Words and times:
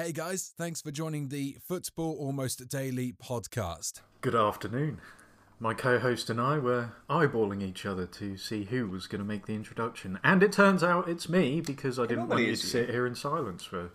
Hey 0.00 0.12
guys, 0.12 0.52
thanks 0.56 0.80
for 0.80 0.92
joining 0.92 1.28
the 1.28 1.56
Football 1.66 2.16
Almost 2.20 2.68
Daily 2.68 3.12
podcast. 3.20 4.00
Good 4.20 4.36
afternoon. 4.36 5.00
My 5.58 5.74
co 5.74 5.98
host 5.98 6.30
and 6.30 6.40
I 6.40 6.56
were 6.58 6.92
eyeballing 7.10 7.64
each 7.64 7.84
other 7.84 8.06
to 8.06 8.36
see 8.36 8.62
who 8.62 8.86
was 8.86 9.08
going 9.08 9.18
to 9.18 9.24
make 9.26 9.46
the 9.46 9.56
introduction. 9.56 10.20
And 10.22 10.44
it 10.44 10.52
turns 10.52 10.84
out 10.84 11.08
it's 11.08 11.28
me 11.28 11.60
because 11.60 11.98
I 11.98 12.06
didn't 12.06 12.28
want 12.28 12.42
you 12.42 12.52
is 12.52 12.60
to 12.60 12.66
you. 12.66 12.70
sit 12.70 12.90
here 12.90 13.08
in 13.08 13.16
silence 13.16 13.64
for 13.64 13.90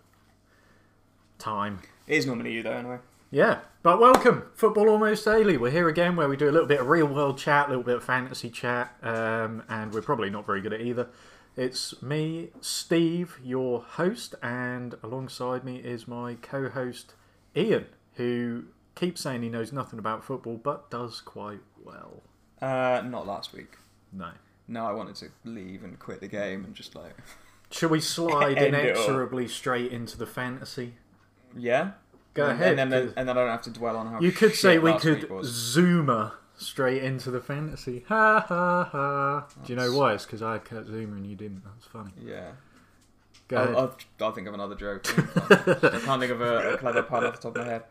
time. 1.38 1.80
It 2.06 2.18
is 2.18 2.26
normally 2.26 2.52
you 2.52 2.62
though, 2.62 2.72
anyway. 2.72 2.98
Yeah, 3.30 3.60
but 3.82 3.98
welcome, 3.98 4.44
Football 4.54 4.90
Almost 4.90 5.24
Daily. 5.24 5.56
We're 5.56 5.70
here 5.70 5.88
again 5.88 6.16
where 6.16 6.28
we 6.28 6.36
do 6.36 6.50
a 6.50 6.52
little 6.52 6.68
bit 6.68 6.80
of 6.80 6.86
real 6.86 7.06
world 7.06 7.38
chat, 7.38 7.68
a 7.68 7.68
little 7.70 7.82
bit 7.82 7.96
of 7.96 8.04
fantasy 8.04 8.50
chat, 8.50 8.94
um, 9.02 9.62
and 9.70 9.94
we're 9.94 10.02
probably 10.02 10.28
not 10.28 10.44
very 10.44 10.60
good 10.60 10.74
at 10.74 10.82
either. 10.82 11.08
It's 11.56 12.02
me, 12.02 12.48
Steve, 12.60 13.38
your 13.42 13.80
host, 13.82 14.34
and 14.42 14.96
alongside 15.02 15.64
me 15.64 15.76
is 15.76 16.08
my 16.08 16.34
co 16.34 16.68
host, 16.68 17.14
Ian, 17.56 17.86
who 18.14 18.64
keeps 18.96 19.20
saying 19.20 19.42
he 19.42 19.48
knows 19.48 19.72
nothing 19.72 19.98
about 19.98 20.24
football 20.24 20.56
but 20.56 20.90
does 20.90 21.20
quite 21.20 21.60
well. 21.84 22.22
Uh, 22.60 23.02
not 23.04 23.26
last 23.26 23.52
week. 23.52 23.76
No. 24.12 24.30
No, 24.66 24.86
I 24.86 24.92
wanted 24.92 25.14
to 25.16 25.26
leave 25.44 25.84
and 25.84 25.98
quit 25.98 26.20
the 26.20 26.28
game 26.28 26.64
and 26.64 26.74
just 26.74 26.94
like, 26.96 27.14
Shall 27.70 27.88
we 27.88 28.00
slide 28.00 28.58
End 28.58 28.74
it 28.74 28.74
all. 28.74 28.80
inexorably 28.80 29.48
straight 29.48 29.92
into 29.92 30.16
the 30.18 30.26
fantasy? 30.26 30.94
yeah. 31.56 31.92
Go 32.34 32.46
and, 32.46 32.60
ahead. 32.60 32.78
And 32.80 32.92
then, 32.92 33.12
and 33.16 33.28
then 33.28 33.36
I 33.36 33.40
don't 33.40 33.50
have 33.50 33.62
to 33.62 33.70
dwell 33.70 33.96
on 33.96 34.08
how. 34.08 34.20
you 34.20 34.32
could 34.32 34.56
say 34.56 34.76
we 34.78 34.92
could 34.94 35.28
zoomer 35.28 36.32
straight 36.56 37.02
into 37.02 37.30
the 37.30 37.40
fantasy. 37.40 38.04
Ha 38.08 38.44
ha 38.46 38.88
ha. 38.90 39.46
Do 39.64 39.72
you 39.72 39.76
know 39.78 39.92
why? 39.92 40.14
It's 40.14 40.24
because 40.24 40.42
I 40.42 40.52
had 40.52 40.64
Kurt 40.64 40.86
Zouma 40.86 41.12
and 41.12 41.26
you 41.26 41.36
didn't. 41.36 41.62
That's 41.64 41.86
funny. 41.86 42.12
Yeah. 42.24 42.52
Go. 43.48 43.58
I'll, 43.58 43.76
I'll, 43.78 43.96
I'll 44.22 44.32
think 44.32 44.48
of 44.48 44.54
another 44.54 44.74
joke. 44.74 45.06
I 45.18 46.00
can't 46.02 46.20
think 46.20 46.32
of 46.32 46.40
a, 46.40 46.74
a 46.74 46.78
clever 46.78 47.02
pun 47.02 47.24
off 47.24 47.40
the 47.40 47.42
top 47.50 47.56
of 47.56 47.66
my 47.66 47.72
head. 47.72 47.82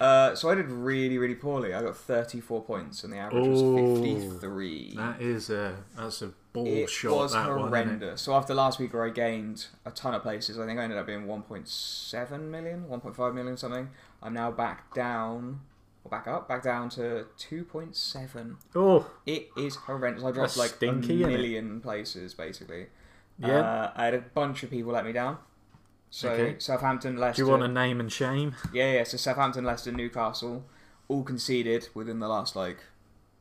Uh, 0.00 0.34
so 0.34 0.48
I 0.48 0.54
did 0.54 0.70
really, 0.70 1.18
really 1.18 1.34
poorly. 1.34 1.74
I 1.74 1.82
got 1.82 1.96
34 1.96 2.62
points 2.62 3.04
and 3.04 3.12
the 3.12 3.18
average 3.18 3.46
was 3.46 4.00
53. 4.00 4.94
that 4.96 5.20
is 5.20 5.50
a 5.50 5.76
that's 5.96 6.22
a 6.22 6.30
ball 6.52 6.66
it 6.66 6.88
shot. 6.88 7.12
was 7.12 7.32
that 7.32 7.48
one, 7.48 7.58
horrendous. 7.68 8.22
So 8.22 8.34
after 8.34 8.54
last 8.54 8.78
week 8.78 8.94
where 8.94 9.04
I 9.04 9.10
gained 9.10 9.66
a 9.84 9.90
ton 9.90 10.14
of 10.14 10.22
places, 10.22 10.58
I 10.58 10.66
think 10.66 10.78
I 10.78 10.84
ended 10.84 10.98
up 10.98 11.06
being 11.06 11.26
1.7 11.26 12.40
million, 12.48 12.84
1.5 12.88 13.34
million 13.34 13.56
something. 13.56 13.90
I'm 14.22 14.32
now 14.32 14.50
back 14.50 14.94
down, 14.94 15.60
or 16.06 16.08
back 16.08 16.26
up, 16.28 16.48
back 16.48 16.62
down 16.62 16.88
to 16.90 17.26
2.7. 17.38 18.56
Oh, 18.74 19.10
It 19.26 19.48
is 19.56 19.76
horrendous. 19.76 20.24
I 20.24 20.30
dropped 20.30 20.56
like 20.56 20.70
stinky, 20.70 21.22
a 21.22 21.26
million 21.26 21.80
places 21.80 22.34
basically. 22.34 22.86
yeah. 23.38 23.58
Uh, 23.60 23.92
I 23.94 24.04
had 24.06 24.14
a 24.14 24.20
bunch 24.20 24.62
of 24.62 24.70
people 24.70 24.92
let 24.92 25.04
me 25.04 25.12
down. 25.12 25.38
So 26.10 26.30
Okay. 26.30 26.56
Southampton, 26.58 27.16
Do 27.16 27.20
Leicester. 27.20 27.42
you 27.42 27.48
want 27.48 27.62
a 27.64 27.68
name 27.68 28.00
and 28.00 28.10
shame? 28.10 28.54
Yeah, 28.72 28.92
yeah. 28.92 29.04
So 29.04 29.16
Southampton, 29.16 29.64
Leicester, 29.64 29.92
Newcastle, 29.92 30.64
all 31.08 31.22
conceded 31.24 31.88
within 31.94 32.20
the 32.20 32.28
last 32.28 32.56
like 32.56 32.78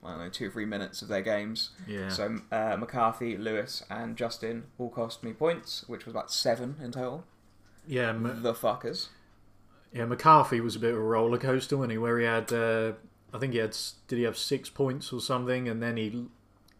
I 0.04 0.10
don't 0.10 0.20
know 0.20 0.30
two 0.30 0.48
or 0.48 0.52
three 0.52 0.66
minutes 0.66 1.02
of 1.02 1.08
their 1.08 1.22
games. 1.22 1.70
Yeah. 1.88 2.10
So 2.10 2.38
uh, 2.52 2.76
McCarthy, 2.80 3.38
Lewis, 3.38 3.84
and 3.90 4.16
Justin 4.18 4.64
all 4.78 4.90
cost 4.90 5.24
me 5.24 5.34
points, 5.34 5.84
which 5.88 6.06
was 6.06 6.14
about 6.14 6.32
seven 6.32 6.76
in 6.84 6.92
total. 6.92 7.24
yeah. 7.88 8.10
M- 8.10 8.42
The 8.42 8.54
fuckers. 8.54 9.08
Yeah. 9.94 10.06
McCarthy 10.06 10.62
was 10.62 10.76
a 10.76 10.80
bit 10.80 10.92
of 10.92 10.98
a 10.98 11.02
roller 11.02 11.38
coaster, 11.38 11.78
wasn't 11.78 11.94
he? 11.94 11.98
Where 11.98 12.20
he 12.20 12.26
had, 12.26 12.52
uh, 12.52 12.94
I 13.34 13.40
think 13.40 13.54
he 13.54 13.60
had, 13.60 13.76
did 14.08 14.18
he 14.18 14.24
have 14.24 14.38
six 14.38 14.70
points 14.70 15.12
or 15.12 15.22
something, 15.22 15.68
and 15.68 15.82
then 15.82 15.98
he 15.98 16.26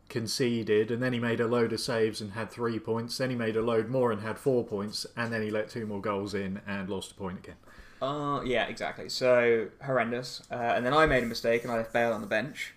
conceded, 0.10 0.92
and 0.92 1.02
then 1.02 1.14
he 1.14 1.20
made 1.20 1.40
a 1.40 1.48
load 1.48 1.74
of 1.74 1.80
saves 1.80 2.22
and 2.22 2.34
had 2.34 2.52
three 2.52 2.80
points. 2.80 3.18
Then 3.18 3.30
he 3.30 3.36
made 3.36 3.56
a 3.56 3.62
load 3.62 3.90
more 3.90 4.12
and 4.12 4.22
had 4.22 4.38
four 4.38 4.64
points, 4.64 5.06
and 5.16 5.32
then 5.34 5.42
he 5.42 5.50
let 5.50 5.70
two 5.70 5.86
more 5.86 6.02
goals 6.02 6.34
in 6.34 6.62
and 6.68 6.90
lost 6.90 7.12
a 7.12 7.16
point 7.16 7.40
again. 7.40 7.56
Uh, 8.02 8.42
yeah, 8.44 8.66
exactly. 8.68 9.10
So 9.10 9.68
horrendous. 9.84 10.44
Uh, 10.52 10.56
and 10.56 10.86
then 10.86 10.94
I 10.94 11.06
made 11.06 11.24
a 11.24 11.28
mistake 11.28 11.64
and 11.64 11.72
I 11.72 11.78
left 11.78 11.94
Bale 11.94 12.14
on 12.14 12.22
the 12.22 12.28
bench, 12.28 12.74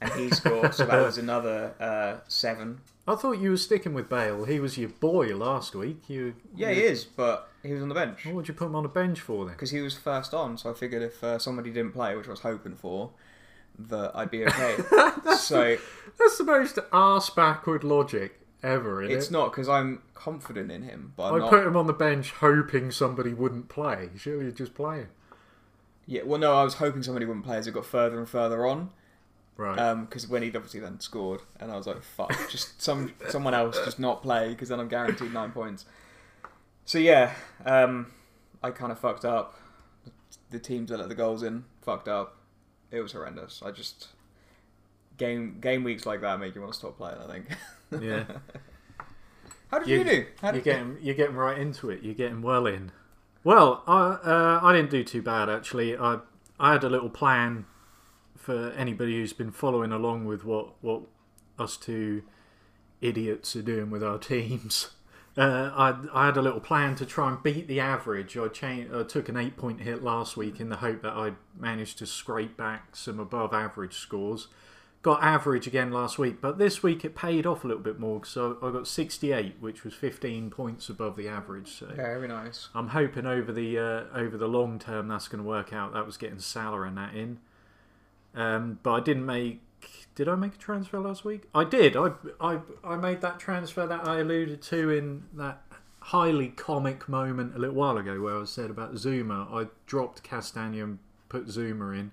and 0.00 0.12
he 0.12 0.30
scored. 0.30 0.74
so 0.74 0.86
that 0.86 1.02
was 1.02 1.18
another 1.18 1.74
uh, 1.78 2.16
seven. 2.28 2.80
I 3.06 3.14
thought 3.14 3.38
you 3.38 3.50
were 3.50 3.56
sticking 3.56 3.94
with 3.94 4.08
Bale. 4.08 4.44
He 4.44 4.58
was 4.60 4.78
your 4.78 4.88
boy 4.88 5.36
last 5.36 5.74
week. 5.74 6.08
You, 6.08 6.34
Yeah, 6.56 6.72
he 6.72 6.80
is, 6.80 7.04
but 7.04 7.50
he 7.64 7.72
was 7.72 7.82
on 7.82 7.88
the 7.88 7.94
bench 7.94 8.24
What 8.26 8.34
would 8.34 8.48
you 8.48 8.54
put 8.54 8.66
him 8.66 8.74
on 8.76 8.84
a 8.84 8.88
bench 8.88 9.20
for 9.20 9.44
then? 9.44 9.54
because 9.54 9.70
he 9.70 9.80
was 9.80 9.94
first 9.96 10.34
on. 10.34 10.58
So 10.58 10.70
I 10.70 10.74
figured 10.74 11.02
if 11.02 11.22
uh, 11.24 11.38
somebody 11.38 11.70
didn't 11.70 11.92
play, 11.92 12.14
which 12.16 12.26
I 12.26 12.30
was 12.30 12.40
hoping 12.40 12.74
for, 12.76 13.10
that 13.78 14.12
I'd 14.14 14.30
be 14.30 14.44
okay. 14.46 14.76
so 15.38 15.76
That's 16.18 16.38
the 16.38 16.44
most 16.44 16.78
arse 16.92 17.30
backward 17.30 17.82
logic 17.84 18.40
ever, 18.62 19.02
isn't 19.02 19.16
it's 19.16 19.28
it? 19.28 19.32
not 19.32 19.50
because 19.52 19.68
I'm 19.68 20.02
confident 20.14 20.70
in 20.70 20.82
him, 20.82 21.12
but 21.16 21.28
I'm 21.28 21.34
I 21.34 21.38
not. 21.38 21.50
put 21.50 21.66
him 21.66 21.76
on 21.76 21.86
the 21.86 21.92
bench 21.92 22.30
hoping 22.32 22.90
somebody 22.90 23.34
wouldn't 23.34 23.68
play. 23.68 24.10
Surely 24.16 24.46
you'd 24.46 24.56
just 24.56 24.74
play 24.74 24.98
him. 24.98 25.08
Yeah, 26.06 26.22
well, 26.24 26.38
no, 26.38 26.54
I 26.54 26.64
was 26.64 26.74
hoping 26.74 27.02
somebody 27.02 27.24
wouldn't 27.26 27.46
play 27.46 27.56
as 27.56 27.66
it 27.66 27.72
got 27.72 27.86
further 27.86 28.18
and 28.18 28.28
further 28.28 28.66
on. 28.66 28.90
Right. 29.56 29.94
Because 30.00 30.28
when 30.28 30.42
he'd 30.42 30.56
obviously 30.56 30.80
then 30.80 30.98
scored, 31.00 31.40
and 31.60 31.70
I 31.70 31.76
was 31.76 31.86
like, 31.86 32.02
"Fuck, 32.02 32.32
just 32.50 32.82
some 32.82 33.12
someone 33.28 33.54
else 33.54 33.78
just 33.84 33.98
not 34.00 34.20
play 34.22 34.48
because 34.48 34.68
then 34.68 34.80
I'm 34.80 34.88
guaranteed 34.88 35.32
nine 35.32 35.52
points." 35.52 35.84
So 36.84 36.98
yeah, 36.98 37.32
um, 37.64 38.12
I 38.62 38.70
kind 38.70 38.92
of 38.92 38.98
fucked 38.98 39.24
up. 39.24 39.54
The 40.50 40.58
teams 40.58 40.90
that 40.90 40.98
let 40.98 41.08
the 41.08 41.14
goals 41.14 41.42
in 41.42 41.64
fucked 41.82 42.08
up. 42.08 42.36
It 42.90 43.00
was 43.00 43.12
horrendous. 43.12 43.62
I 43.64 43.70
just 43.70 44.08
game 45.16 45.58
game 45.60 45.82
weeks 45.84 46.06
like 46.06 46.20
that 46.20 46.38
make 46.40 46.54
you 46.54 46.60
want 46.60 46.72
to 46.74 46.78
stop 46.78 46.96
playing. 46.96 47.18
I 47.18 47.26
think. 47.32 48.02
yeah. 48.02 48.24
How 49.70 49.78
did 49.80 49.88
You- 49.88 49.98
you, 49.98 50.04
do? 50.04 50.26
How 50.40 50.48
You're 50.48 50.52
did 50.54 50.64
getting 50.64 50.98
you're 51.00 51.14
getting 51.14 51.36
right 51.36 51.58
into 51.58 51.90
it. 51.90 52.02
You're 52.02 52.14
getting 52.14 52.42
well 52.42 52.66
in. 52.66 52.92
Well, 53.42 53.82
I 53.86 54.00
uh, 54.00 54.60
I 54.62 54.72
didn't 54.72 54.90
do 54.90 55.02
too 55.02 55.22
bad 55.22 55.48
actually. 55.48 55.96
I 55.96 56.18
I 56.60 56.72
had 56.72 56.84
a 56.84 56.88
little 56.88 57.10
plan 57.10 57.66
for 58.36 58.70
anybody 58.72 59.12
who's 59.14 59.32
been 59.32 59.50
following 59.50 59.90
along 59.90 60.26
with 60.26 60.44
what 60.44 60.74
what 60.82 61.02
us 61.58 61.76
two 61.76 62.22
idiots 63.00 63.56
are 63.56 63.62
doing 63.62 63.90
with 63.90 64.04
our 64.04 64.18
teams. 64.32 64.90
Uh, 65.36 65.70
I 65.74 66.22
I 66.22 66.26
had 66.26 66.36
a 66.36 66.42
little 66.42 66.60
plan 66.60 66.94
to 66.96 67.06
try 67.06 67.28
and 67.28 67.42
beat 67.42 67.66
the 67.66 67.80
average. 67.80 68.36
I 68.36 68.48
changed, 68.48 68.94
I 68.94 69.02
took 69.02 69.28
an 69.28 69.36
eight 69.36 69.56
point 69.56 69.80
hit 69.80 70.02
last 70.02 70.36
week 70.36 70.60
in 70.60 70.68
the 70.68 70.76
hope 70.76 71.02
that 71.02 71.12
I'd 71.12 71.36
manage 71.58 71.96
to 71.96 72.06
scrape 72.06 72.56
back 72.56 72.94
some 72.94 73.18
above 73.18 73.52
average 73.52 73.94
scores. 73.94 74.48
Got 75.02 75.22
average 75.22 75.66
again 75.66 75.90
last 75.90 76.18
week, 76.18 76.40
but 76.40 76.56
this 76.56 76.82
week 76.82 77.04
it 77.04 77.14
paid 77.14 77.44
off 77.44 77.62
a 77.62 77.66
little 77.66 77.82
bit 77.82 77.98
more. 77.98 78.24
So 78.24 78.56
I 78.62 78.70
got 78.70 78.88
68, 78.88 79.56
which 79.60 79.84
was 79.84 79.92
15 79.92 80.48
points 80.48 80.88
above 80.88 81.16
the 81.16 81.28
average. 81.28 81.68
So 81.68 81.86
Very 81.94 82.26
nice. 82.26 82.68
I'm 82.74 82.88
hoping 82.88 83.26
over 83.26 83.52
the 83.52 83.78
uh, 83.78 84.04
over 84.14 84.38
the 84.38 84.48
long 84.48 84.78
term 84.78 85.08
that's 85.08 85.28
going 85.28 85.42
to 85.42 85.48
work 85.48 85.72
out. 85.72 85.92
That 85.92 86.06
was 86.06 86.16
getting 86.16 86.38
Salah 86.38 86.82
and 86.82 86.96
that 86.96 87.14
in, 87.14 87.38
um, 88.34 88.78
but 88.82 88.92
I 88.92 89.00
didn't 89.00 89.26
make. 89.26 89.60
Did 90.14 90.28
I 90.28 90.36
make 90.36 90.54
a 90.54 90.58
transfer 90.58 91.00
last 91.00 91.24
week? 91.24 91.44
I 91.54 91.64
did. 91.64 91.96
I, 91.96 92.12
I 92.40 92.60
I 92.84 92.96
made 92.96 93.20
that 93.22 93.38
transfer 93.38 93.86
that 93.86 94.06
I 94.06 94.20
alluded 94.20 94.62
to 94.62 94.90
in 94.90 95.24
that 95.34 95.62
highly 96.00 96.48
comic 96.48 97.08
moment 97.08 97.56
a 97.56 97.58
little 97.58 97.74
while 97.74 97.96
ago 97.96 98.20
where 98.20 98.38
I 98.38 98.44
said 98.44 98.70
about 98.70 98.94
Zouma. 98.94 99.50
I 99.52 99.68
dropped 99.86 100.22
Castagne 100.22 100.82
and 100.82 100.98
put 101.28 101.46
Zouma 101.46 101.98
in. 101.98 102.12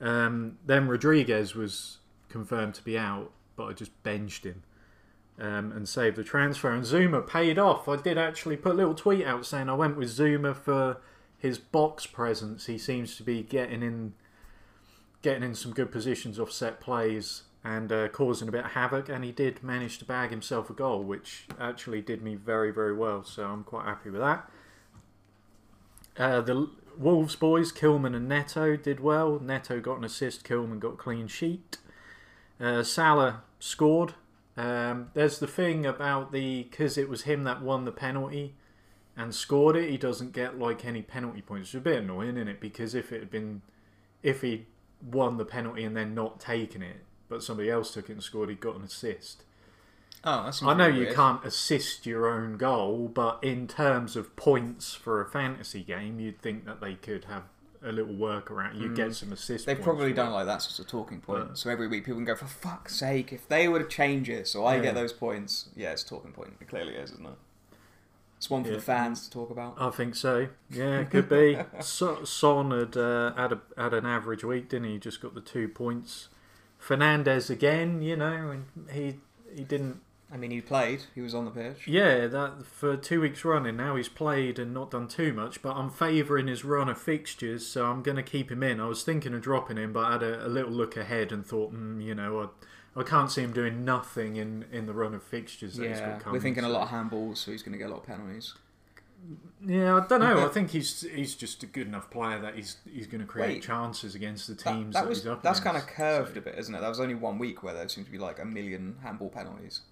Um, 0.00 0.58
then 0.64 0.88
Rodriguez 0.88 1.54
was 1.54 1.98
confirmed 2.30 2.74
to 2.74 2.82
be 2.82 2.96
out, 2.96 3.30
but 3.56 3.64
I 3.66 3.72
just 3.74 4.02
benched 4.02 4.44
him 4.44 4.62
um, 5.38 5.72
and 5.72 5.88
saved 5.88 6.16
the 6.16 6.24
transfer. 6.24 6.72
And 6.72 6.84
Zouma 6.84 7.26
paid 7.26 7.58
off. 7.58 7.88
I 7.88 7.96
did 7.96 8.16
actually 8.16 8.56
put 8.56 8.72
a 8.72 8.76
little 8.76 8.94
tweet 8.94 9.26
out 9.26 9.44
saying 9.44 9.68
I 9.68 9.74
went 9.74 9.96
with 9.96 10.08
Zouma 10.08 10.56
for 10.56 10.98
his 11.38 11.58
box 11.58 12.06
presence. 12.06 12.66
He 12.66 12.78
seems 12.78 13.16
to 13.16 13.22
be 13.22 13.42
getting 13.42 13.82
in, 13.82 14.14
getting 15.22 15.42
in 15.42 15.54
some 15.54 15.72
good 15.72 15.90
positions 15.90 16.38
off 16.38 16.50
set 16.50 16.80
plays 16.80 17.42
and 17.62 17.92
uh, 17.92 18.08
causing 18.08 18.48
a 18.48 18.52
bit 18.52 18.64
of 18.64 18.70
havoc. 18.72 19.08
And 19.08 19.24
he 19.24 19.32
did 19.32 19.62
manage 19.62 19.98
to 19.98 20.04
bag 20.04 20.30
himself 20.30 20.70
a 20.70 20.72
goal, 20.72 21.02
which 21.02 21.46
actually 21.58 22.00
did 22.00 22.22
me 22.22 22.34
very 22.34 22.70
very 22.70 22.94
well. 22.94 23.24
So 23.24 23.44
I'm 23.44 23.64
quite 23.64 23.86
happy 23.86 24.10
with 24.10 24.20
that. 24.20 24.50
Uh, 26.16 26.40
the 26.40 26.68
Wolves 26.98 27.36
boys, 27.36 27.72
Kilman 27.72 28.14
and 28.14 28.28
Neto, 28.28 28.76
did 28.76 29.00
well. 29.00 29.40
Neto 29.40 29.80
got 29.80 29.98
an 29.98 30.04
assist, 30.04 30.46
Kilman 30.46 30.78
got 30.78 30.98
clean 30.98 31.28
sheet. 31.28 31.78
Uh, 32.60 32.82
Salah 32.82 33.42
scored. 33.58 34.14
Um, 34.56 35.10
there's 35.14 35.38
the 35.38 35.46
thing 35.46 35.86
about 35.86 36.32
the 36.32 36.64
because 36.64 36.98
it 36.98 37.08
was 37.08 37.22
him 37.22 37.44
that 37.44 37.62
won 37.62 37.84
the 37.84 37.92
penalty 37.92 38.54
and 39.16 39.34
scored 39.34 39.76
it. 39.76 39.88
He 39.88 39.96
doesn't 39.96 40.32
get 40.32 40.58
like 40.58 40.84
any 40.84 41.02
penalty 41.02 41.40
points. 41.40 41.68
It's 41.68 41.74
a 41.76 41.80
bit 41.80 42.02
annoying, 42.02 42.36
isn't 42.36 42.48
it? 42.48 42.60
Because 42.60 42.94
if 42.94 43.12
it 43.12 43.20
had 43.20 43.30
been, 43.30 43.62
if 44.22 44.42
he 44.42 44.66
won 45.02 45.36
the 45.36 45.44
penalty 45.44 45.84
and 45.84 45.96
then 45.96 46.14
not 46.14 46.40
taken 46.40 46.82
it, 46.82 46.98
but 47.28 47.42
somebody 47.42 47.70
else 47.70 47.92
took 47.92 48.08
it 48.08 48.12
and 48.12 48.22
scored, 48.22 48.48
he 48.48 48.54
got 48.54 48.76
an 48.76 48.82
assist. 48.82 49.44
Oh, 50.22 50.44
that's. 50.44 50.62
I 50.62 50.74
know 50.74 50.86
you 50.86 51.12
can't 51.14 51.42
assist 51.44 52.04
your 52.04 52.28
own 52.28 52.58
goal, 52.58 53.10
but 53.12 53.38
in 53.42 53.66
terms 53.66 54.16
of 54.16 54.36
points 54.36 54.92
for 54.94 55.20
a 55.20 55.26
fantasy 55.26 55.82
game, 55.82 56.20
you'd 56.20 56.42
think 56.42 56.66
that 56.66 56.80
they 56.80 56.94
could 56.94 57.24
have 57.24 57.44
a 57.82 57.90
little 57.90 58.14
workaround. 58.14 58.78
You'd 58.78 58.94
get 58.94 59.08
mm. 59.08 59.14
some 59.14 59.32
assist. 59.32 59.64
They've 59.64 59.76
points 59.76 59.86
probably 59.86 60.10
for 60.10 60.16
done 60.16 60.26
it. 60.26 60.30
it 60.30 60.34
like 60.34 60.46
that 60.46 60.62
sort 60.62 60.78
of 60.78 60.86
talking 60.90 61.20
point. 61.20 61.48
But- 61.48 61.58
so 61.58 61.70
every 61.70 61.88
week 61.88 62.04
people 62.04 62.18
can 62.18 62.26
go, 62.26 62.34
for 62.34 62.46
fuck's 62.46 62.96
sake, 62.96 63.32
if 63.32 63.48
they 63.48 63.68
were 63.68 63.78
to 63.78 63.88
change 63.88 64.28
it 64.28 64.46
so 64.46 64.64
I 64.64 64.76
Yeah. 64.76 64.82
get 64.82 64.94
those 64.94 65.12
points, 65.14 65.70
yeah, 65.74 65.92
it's 65.92 66.02
a 66.02 66.06
talking 66.06 66.32
point. 66.32 66.52
It 66.60 66.68
clearly 66.68 66.94
is, 66.94 67.12
isn't 67.12 67.26
it? 67.26 67.32
It's 68.40 68.48
one 68.48 68.64
for 68.64 68.70
Yeah. 68.70 68.76
the 68.76 68.80
fans 68.80 69.28
to 69.28 69.30
talk 69.30 69.50
about. 69.50 69.74
I 69.78 69.90
think 69.90 70.14
so. 70.14 70.48
Yeah, 70.70 71.04
could 71.04 71.28
be. 71.28 71.58
so, 71.82 72.24
Son 72.24 72.70
had 72.70 72.96
uh, 72.96 73.34
had, 73.34 73.52
a, 73.52 73.60
had 73.76 73.92
an 73.92 74.06
average 74.06 74.42
week, 74.42 74.70
didn't 74.70 74.86
he? 74.86 74.92
He 74.94 74.98
Just 74.98 75.20
got 75.20 75.34
the 75.34 75.42
two 75.42 75.68
points. 75.68 76.30
Fernandes 76.82 77.50
again, 77.50 78.00
you 78.00 78.16
know, 78.16 78.50
and 78.50 78.64
he 78.90 79.16
he 79.54 79.62
didn't. 79.62 80.00
I 80.32 80.38
mean, 80.38 80.52
he 80.52 80.62
played. 80.62 81.02
He 81.14 81.20
was 81.20 81.34
on 81.34 81.44
the 81.44 81.50
pitch. 81.50 81.86
Yeah, 81.86 82.28
that 82.28 82.64
for 82.64 82.96
two 82.96 83.20
weeks 83.20 83.44
running 83.44 83.76
now 83.76 83.96
he's 83.96 84.08
played 84.08 84.58
and 84.58 84.72
not 84.72 84.92
done 84.92 85.06
too 85.06 85.34
much. 85.34 85.60
But 85.60 85.76
I'm 85.76 85.90
favouring 85.90 86.46
his 86.46 86.64
run 86.64 86.88
of 86.88 86.98
fixtures, 86.98 87.66
so 87.66 87.84
I'm 87.84 88.02
going 88.02 88.16
to 88.16 88.22
keep 88.22 88.50
him 88.50 88.62
in. 88.62 88.80
I 88.80 88.86
was 88.86 89.02
thinking 89.02 89.34
of 89.34 89.42
dropping 89.42 89.76
him, 89.76 89.92
but 89.92 90.06
I 90.06 90.12
had 90.12 90.22
a, 90.22 90.46
a 90.46 90.48
little 90.48 90.72
look 90.72 90.96
ahead 90.96 91.30
and 91.30 91.44
thought, 91.44 91.74
mm, 91.74 92.02
you 92.02 92.14
know, 92.14 92.40
I, 92.40 92.46
I 93.00 93.02
can't 93.04 93.30
see 93.30 93.42
him 93.42 93.52
doing 93.52 93.84
nothing 93.84 94.36
in, 94.36 94.64
in 94.72 94.86
the 94.86 94.92
run 94.92 95.14
of 95.14 95.22
fixtures. 95.22 95.76
That 95.76 95.88
he's 95.88 95.98
Yeah, 95.98 96.10
got 96.12 96.20
coming, 96.20 96.32
we're 96.38 96.42
thinking 96.42 96.64
a 96.64 96.68
so- 96.68 96.72
lot 96.72 96.82
of 96.82 96.88
handballs, 96.90 97.38
so 97.38 97.50
he's 97.52 97.62
going 97.62 97.72
to 97.72 97.78
get 97.78 97.88
a 97.88 97.92
lot 97.92 98.00
of 98.00 98.06
penalties. 98.06 98.54
Yeah, 99.66 99.96
I 99.96 100.06
don't 100.06 100.20
know. 100.20 100.46
I 100.46 100.48
think 100.48 100.70
he's 100.70 101.02
he's 101.02 101.34
just 101.34 101.62
a 101.62 101.66
good 101.66 101.86
enough 101.86 102.10
player 102.10 102.40
that 102.40 102.54
he's 102.54 102.78
he's 102.90 103.06
going 103.06 103.20
to 103.20 103.26
create 103.26 103.48
Wait. 103.56 103.62
chances 103.62 104.14
against 104.14 104.46
the 104.48 104.54
That, 104.54 104.72
teams 104.72 104.94
that 104.94 105.02
that, 105.02 105.08
was 105.10 105.18
he's 105.18 105.26
up 105.26 105.40
against. 105.40 105.42
that's 105.44 105.60
kind 105.60 105.76
of 105.76 105.82
against. 105.82 105.96
curved 105.96 106.36
a 106.38 106.40
bit, 106.40 106.54
isn't 106.58 106.74
it? 106.74 106.80
That 106.80 106.88
was 106.88 107.00
only 107.00 107.14
one 107.14 107.38
week 107.38 107.62
where 107.62 107.74
there 107.74 107.86
seemed 107.90 108.06
to 108.06 108.12
be 108.12 108.16
like 108.18 108.38
a 108.38 108.46
million 108.46 108.96
handball 109.02 109.28
penalties, 109.28 109.82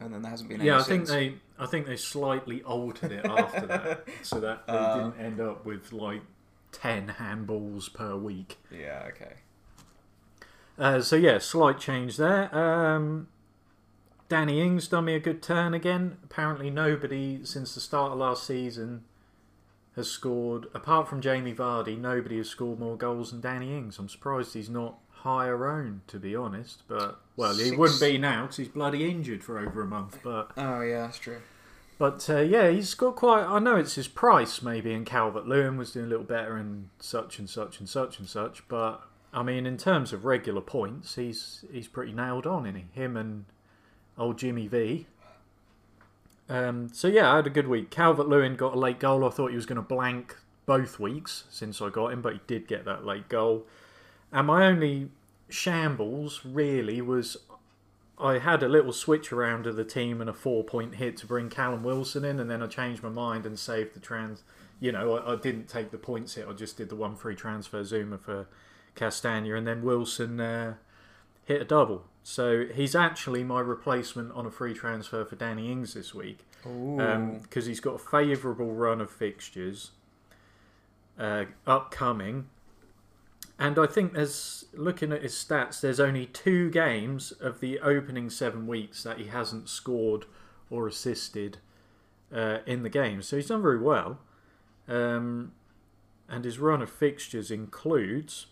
and 0.00 0.14
then 0.14 0.22
there 0.22 0.30
hasn't 0.30 0.48
been 0.48 0.60
any 0.60 0.68
Yeah, 0.68 0.78
I 0.78 0.82
think 0.84 1.08
since. 1.08 1.10
they 1.10 1.34
I 1.58 1.66
think 1.66 1.86
they 1.86 1.96
slightly 1.96 2.62
altered 2.62 3.10
it 3.10 3.26
after 3.26 3.66
that, 3.66 4.06
so 4.22 4.38
that 4.38 4.68
they 4.68 4.72
Uh. 4.72 5.10
didn't 5.10 5.20
end 5.20 5.40
up 5.40 5.66
with 5.66 5.92
like 5.92 6.22
ten 6.70 7.08
handballs 7.18 7.92
per 7.92 8.14
week. 8.16 8.58
Yeah, 8.70 9.08
okay. 9.08 9.32
Uh, 10.78 11.00
so 11.00 11.16
yeah, 11.16 11.38
slight 11.38 11.78
change 11.78 12.16
there. 12.16 12.54
Um, 12.54 13.28
Danny 14.28 14.60
Ings 14.60 14.88
done 14.88 15.04
me 15.04 15.14
a 15.14 15.20
good 15.20 15.42
turn 15.42 15.74
again. 15.74 16.18
Apparently, 16.24 16.70
nobody 16.70 17.44
since 17.44 17.74
the 17.74 17.80
start 17.80 18.12
of 18.12 18.18
last 18.18 18.46
season 18.46 19.04
has 19.94 20.10
scored, 20.10 20.66
apart 20.74 21.06
from 21.08 21.20
Jamie 21.20 21.54
Vardy, 21.54 21.96
nobody 21.98 22.38
has 22.38 22.48
scored 22.48 22.80
more 22.80 22.96
goals 22.96 23.30
than 23.30 23.40
Danny 23.40 23.76
Ings. 23.76 23.98
I'm 23.98 24.08
surprised 24.08 24.54
he's 24.54 24.68
not 24.68 24.98
higher 25.10 25.68
owned, 25.70 26.00
to 26.08 26.18
be 26.18 26.34
honest. 26.34 26.82
But 26.88 27.20
well, 27.36 27.54
he 27.54 27.70
wouldn't 27.70 28.00
be 28.00 28.18
now 28.18 28.42
because 28.42 28.56
he's 28.56 28.68
bloody 28.68 29.08
injured 29.08 29.44
for 29.44 29.58
over 29.58 29.82
a 29.82 29.86
month. 29.86 30.18
But 30.24 30.50
Oh 30.56 30.80
yeah, 30.80 31.02
that's 31.02 31.18
true. 31.18 31.40
but 31.98 32.28
uh, 32.28 32.40
yeah, 32.40 32.70
he's 32.70 32.94
got 32.94 33.14
quite. 33.14 33.44
I 33.44 33.60
know 33.60 33.76
it's 33.76 33.94
his 33.94 34.08
price 34.08 34.60
maybe, 34.62 34.92
and 34.92 35.06
Calvert 35.06 35.46
Lewin 35.46 35.76
was 35.76 35.92
doing 35.92 36.06
a 36.06 36.08
little 36.08 36.24
better, 36.24 36.56
and 36.56 36.88
such 36.98 37.38
and 37.38 37.48
such 37.48 37.78
and 37.78 37.88
such 37.88 38.18
and 38.18 38.28
such. 38.28 38.66
But 38.66 39.00
I 39.34 39.42
mean, 39.42 39.66
in 39.66 39.76
terms 39.76 40.12
of 40.12 40.24
regular 40.24 40.60
points, 40.60 41.16
he's 41.16 41.64
he's 41.72 41.88
pretty 41.88 42.12
nailed 42.12 42.46
on, 42.46 42.66
isn't 42.66 42.76
he? 42.76 43.00
Him 43.00 43.16
and 43.16 43.44
old 44.16 44.38
Jimmy 44.38 44.68
V. 44.68 45.06
Um, 46.48 46.90
so 46.92 47.08
yeah, 47.08 47.32
I 47.32 47.36
had 47.36 47.46
a 47.46 47.50
good 47.50 47.66
week. 47.66 47.90
Calvert 47.90 48.28
Lewin 48.28 48.54
got 48.54 48.74
a 48.74 48.78
late 48.78 49.00
goal. 49.00 49.24
I 49.24 49.30
thought 49.30 49.50
he 49.50 49.56
was 49.56 49.66
going 49.66 49.76
to 49.76 49.82
blank 49.82 50.36
both 50.66 51.00
weeks 51.00 51.44
since 51.50 51.82
I 51.82 51.90
got 51.90 52.12
him, 52.12 52.22
but 52.22 52.34
he 52.34 52.40
did 52.46 52.68
get 52.68 52.84
that 52.84 53.04
late 53.04 53.28
goal. 53.28 53.66
And 54.32 54.46
my 54.46 54.66
only 54.66 55.10
shambles 55.48 56.40
really 56.44 57.00
was 57.00 57.36
I 58.18 58.38
had 58.38 58.62
a 58.62 58.68
little 58.68 58.92
switch 58.92 59.32
around 59.32 59.66
of 59.66 59.76
the 59.76 59.84
team 59.84 60.20
and 60.20 60.30
a 60.30 60.34
four 60.34 60.62
point 60.62 60.96
hit 60.96 61.16
to 61.18 61.26
bring 61.26 61.48
Callum 61.48 61.82
Wilson 61.82 62.24
in, 62.24 62.38
and 62.38 62.48
then 62.48 62.62
I 62.62 62.66
changed 62.66 63.02
my 63.02 63.08
mind 63.08 63.46
and 63.46 63.58
saved 63.58 63.94
the 63.94 64.00
trans. 64.00 64.42
You 64.80 64.92
know, 64.92 65.16
I, 65.16 65.32
I 65.32 65.36
didn't 65.36 65.68
take 65.68 65.90
the 65.90 65.98
points 65.98 66.34
hit. 66.34 66.46
I 66.48 66.52
just 66.52 66.76
did 66.76 66.88
the 66.88 66.96
one 66.96 67.16
free 67.16 67.34
transfer 67.34 67.82
Zouma 67.82 68.20
for 68.20 68.46
Castagne, 68.94 69.56
and 69.56 69.66
then 69.66 69.82
Wilson 69.82 70.40
uh, 70.40 70.74
hit 71.44 71.60
a 71.60 71.64
double. 71.64 72.04
So 72.22 72.66
he's 72.74 72.94
actually 72.94 73.44
my 73.44 73.60
replacement 73.60 74.32
on 74.32 74.46
a 74.46 74.50
free 74.50 74.72
transfer 74.72 75.24
for 75.24 75.36
Danny 75.36 75.70
Ings 75.70 75.94
this 75.94 76.14
week 76.14 76.38
because 76.62 77.66
he's 77.66 77.80
got 77.80 77.96
a 77.96 77.98
favourable 77.98 78.72
run 78.72 79.00
of 79.02 79.10
fixtures 79.10 79.90
uh, 81.18 81.44
upcoming. 81.66 82.46
And 83.58 83.78
I 83.78 83.86
think 83.86 84.14
there's 84.14 84.64
looking 84.72 85.12
at 85.12 85.22
his 85.22 85.34
stats. 85.34 85.80
There's 85.80 86.00
only 86.00 86.26
two 86.26 86.70
games 86.70 87.32
of 87.32 87.60
the 87.60 87.78
opening 87.80 88.30
seven 88.30 88.66
weeks 88.66 89.02
that 89.04 89.18
he 89.18 89.26
hasn't 89.26 89.68
scored 89.68 90.24
or 90.70 90.88
assisted 90.88 91.58
uh, 92.34 92.58
in 92.66 92.82
the 92.82 92.88
game, 92.88 93.22
so 93.22 93.36
he's 93.36 93.48
done 93.48 93.62
very 93.62 93.78
well. 93.78 94.18
Um, 94.88 95.52
and 96.28 96.44
his 96.44 96.58
run 96.58 96.82
of 96.82 96.90
fixtures 96.90 97.50
includes. 97.50 98.46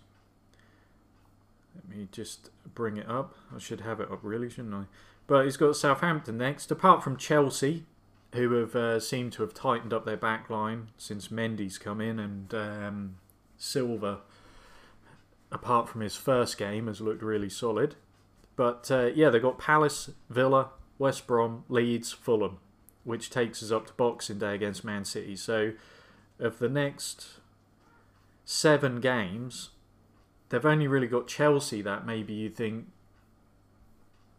Let 1.75 1.89
me 1.89 2.09
just 2.13 2.51
bring 2.75 2.97
it 2.97 3.09
up. 3.09 3.35
I 3.55 3.59
should 3.59 3.81
have 3.81 4.01
it 4.01 4.11
up, 4.11 4.21
really, 4.23 4.51
shouldn't 4.51 4.75
I? 4.75 4.85
But 5.27 5.45
he's 5.45 5.57
got 5.57 5.77
Southampton 5.77 6.39
next. 6.39 6.71
Apart 6.71 7.03
from 7.03 7.17
Chelsea, 7.17 7.85
who 8.35 8.53
have 8.53 8.75
uh, 8.75 9.01
seemed 9.01 9.33
to 9.35 9.43
have 9.43 9.55
tightened 9.55 9.93
up 9.93 10.05
their 10.05 10.17
back 10.17 10.51
line 10.51 10.89
since 10.97 11.29
Mendy's 11.29 11.79
come 11.79 12.01
in, 12.01 12.19
and 12.19 12.55
um, 12.55 13.17
apart 15.51 15.89
from 15.89 16.01
his 16.01 16.17
first 16.17 16.59
game, 16.59 16.87
has 16.87 17.01
looked 17.01 17.23
really 17.23 17.51
solid. 17.51 17.95
But 18.57 18.91
uh, 18.91 19.11
yeah, 19.15 19.31
they've 19.31 19.41
got 19.43 19.59
Palace, 19.59 20.11
Villa, 20.29 20.71
West 20.99 21.27
Brom, 21.27 21.65
Leeds, 21.69 22.13
Fulham, 22.13 22.59
which 23.05 23.31
takes 23.31 23.63
us 23.63 23.71
up 23.71 23.87
to 23.87 23.93
Boxing 23.95 24.39
Day 24.39 24.55
against 24.55 24.85
Man 24.85 25.05
City. 25.05 25.37
So, 25.37 25.73
of 26.39 26.59
the 26.59 26.69
next 26.69 27.39
seven 28.45 29.01
games, 29.01 29.71
they've 30.53 30.67
only 30.67 30.87
really 30.87 31.07
got 31.07 31.27
Chelsea 31.27 31.81
that 31.81 32.05
maybe 32.05 32.35
you 32.35 32.51
think 32.51 32.85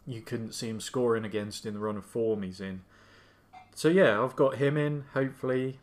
you 0.06 0.22
couldn't 0.22 0.54
see 0.54 0.70
him 0.70 0.80
scoring 0.80 1.26
against 1.26 1.66
in 1.66 1.74
the 1.74 1.80
run 1.80 1.98
of 1.98 2.06
form 2.06 2.44
he's 2.44 2.62
in. 2.62 2.82
So 3.74 3.88
yeah, 3.88 4.22
I've 4.22 4.36
got 4.36 4.58
him 4.58 4.78
in. 4.78 5.06
Hopefully, 5.16 5.80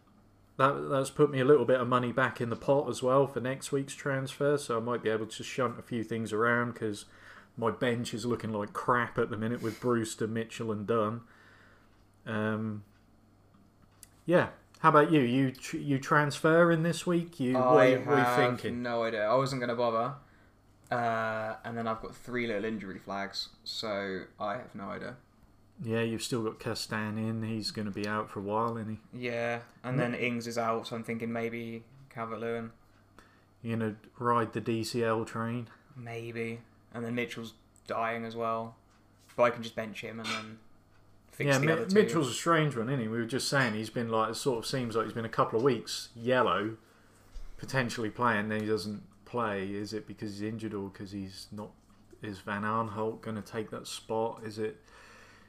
that 0.57 0.89
that's 0.89 1.11
put 1.11 1.33
me 1.33 1.41
a 1.41 1.45
little 1.45 1.65
bit 1.65 1.81
of 1.81 1.89
money 1.89 2.13
back 2.13 2.41
in 2.41 2.49
the 2.49 2.57
pot 2.57 2.89
as 2.89 3.03
well 3.03 3.27
for 3.27 3.41
next 3.41 3.73
week's 3.73 3.95
transfer. 3.95 4.57
So 4.57 4.77
I 4.77 4.81
might 4.81 5.03
be 5.03 5.11
able 5.11 5.27
to 5.27 5.43
shunt 5.43 5.81
a 5.81 5.83
few 5.83 6.05
things 6.05 6.33
around 6.33 6.75
because 6.75 7.07
my 7.57 7.73
bench 7.73 8.15
is 8.15 8.25
looking 8.25 8.53
like 8.53 8.73
crap 8.73 9.19
at 9.19 9.31
the 9.31 9.37
minute 9.37 9.63
with 9.63 9.81
Brewster, 9.81 10.29
Mitchell, 10.29 10.71
and 10.71 10.87
Dunne. 10.87 11.23
Um, 12.25 12.85
yeah. 14.27 14.51
How 14.81 14.89
about 14.89 15.11
you? 15.13 15.21
You 15.21 15.53
tr- 15.53 15.77
you 15.77 15.99
transfer 15.99 16.71
in 16.73 16.83
this 16.83 17.07
week? 17.07 17.39
You 17.41 17.55
what, 17.55 17.63
I 17.63 17.69
are 17.87 17.89
you- 17.91 17.99
what 18.05 18.15
are 18.15 18.19
you 18.19 18.25
have 18.25 18.37
thinking? 18.61 18.83
no 18.83 19.03
idea. 19.05 19.25
I 19.29 19.35
wasn't 19.35 19.61
going 19.61 19.69
to 19.71 19.75
bother. 19.77 20.15
Uh, 20.91 21.57
and 21.65 21.77
then 21.79 21.87
I've 21.87 22.01
got 22.03 22.15
three 22.17 22.47
little 22.49 22.65
injury 22.65 22.99
flags, 22.99 23.51
so 23.63 24.23
I 24.41 24.55
have 24.55 24.75
no 24.75 24.85
idea. 24.91 25.17
Yeah, 25.83 26.01
you've 26.01 26.23
still 26.23 26.43
got 26.43 26.59
Castan 26.59 27.17
in. 27.17 27.43
He's 27.45 27.71
going 27.71 27.87
to 27.87 27.93
be 27.93 28.07
out 28.09 28.29
for 28.29 28.41
a 28.41 28.43
while, 28.43 28.77
isn't 28.77 28.99
he? 29.13 29.27
Yeah, 29.29 29.61
and 29.85 29.99
then 30.01 30.15
Ings 30.15 30.47
is 30.49 30.59
out, 30.59 30.89
so 30.89 30.97
I'm 30.97 31.05
thinking 31.05 31.33
maybe 31.33 31.85
Calvert 32.11 32.41
Lewin, 32.41 32.73
You're 33.63 33.77
going 33.79 33.95
to 33.95 33.97
ride 34.23 34.53
the 34.53 34.61
DCL 34.61 35.27
train. 35.27 35.69
maybe, 35.97 36.61
and 36.93 37.05
then 37.05 37.15
Mitchell's 37.15 37.55
dying 37.87 38.25
as 38.25 38.35
well. 38.35 38.75
But 39.37 39.45
I 39.45 39.51
can 39.51 39.63
just 39.63 39.77
bench 39.77 40.01
him 40.01 40.19
and 40.19 40.29
then 40.29 40.59
fix 41.41 41.55
yeah, 41.55 41.59
the 41.59 41.73
other 41.73 41.87
two. 41.87 41.95
Mitchell's 41.95 42.31
a 42.31 42.35
strange 42.35 42.77
one, 42.77 42.89
isn't 42.89 43.01
he? 43.01 43.09
We 43.09 43.19
were 43.19 43.25
just 43.25 43.49
saying 43.49 43.75
he's 43.75 43.91
been 43.91 44.09
like, 44.09 44.31
it 44.31 44.35
sort 44.35 44.59
of 44.59 44.67
seems 44.67 44.95
like 44.95 45.07
he's 45.07 45.15
been 45.15 45.25
a 45.25 45.29
couple 45.29 45.59
of 45.59 45.65
weeks 45.65 46.11
yellow, 46.15 46.77
potentially 47.59 48.11
playing, 48.11 48.49
then 48.49 48.61
he 48.61 48.67
doesn't 48.67 49.03
play. 49.25 49.67
Is 49.67 49.93
it 49.93 50.07
because 50.07 50.33
he's 50.33 50.43
injured 50.43 50.75
or 50.75 50.89
because 50.89 51.13
he's 51.13 51.47
not? 51.53 51.71
Is 52.23 52.39
Van 52.39 52.63
Aanholt 52.63 53.23
going 53.23 53.37
to 53.37 53.43
take 53.43 53.71
that 53.71 53.87
spot? 53.87 54.43
Is 54.45 54.59
it, 54.59 54.77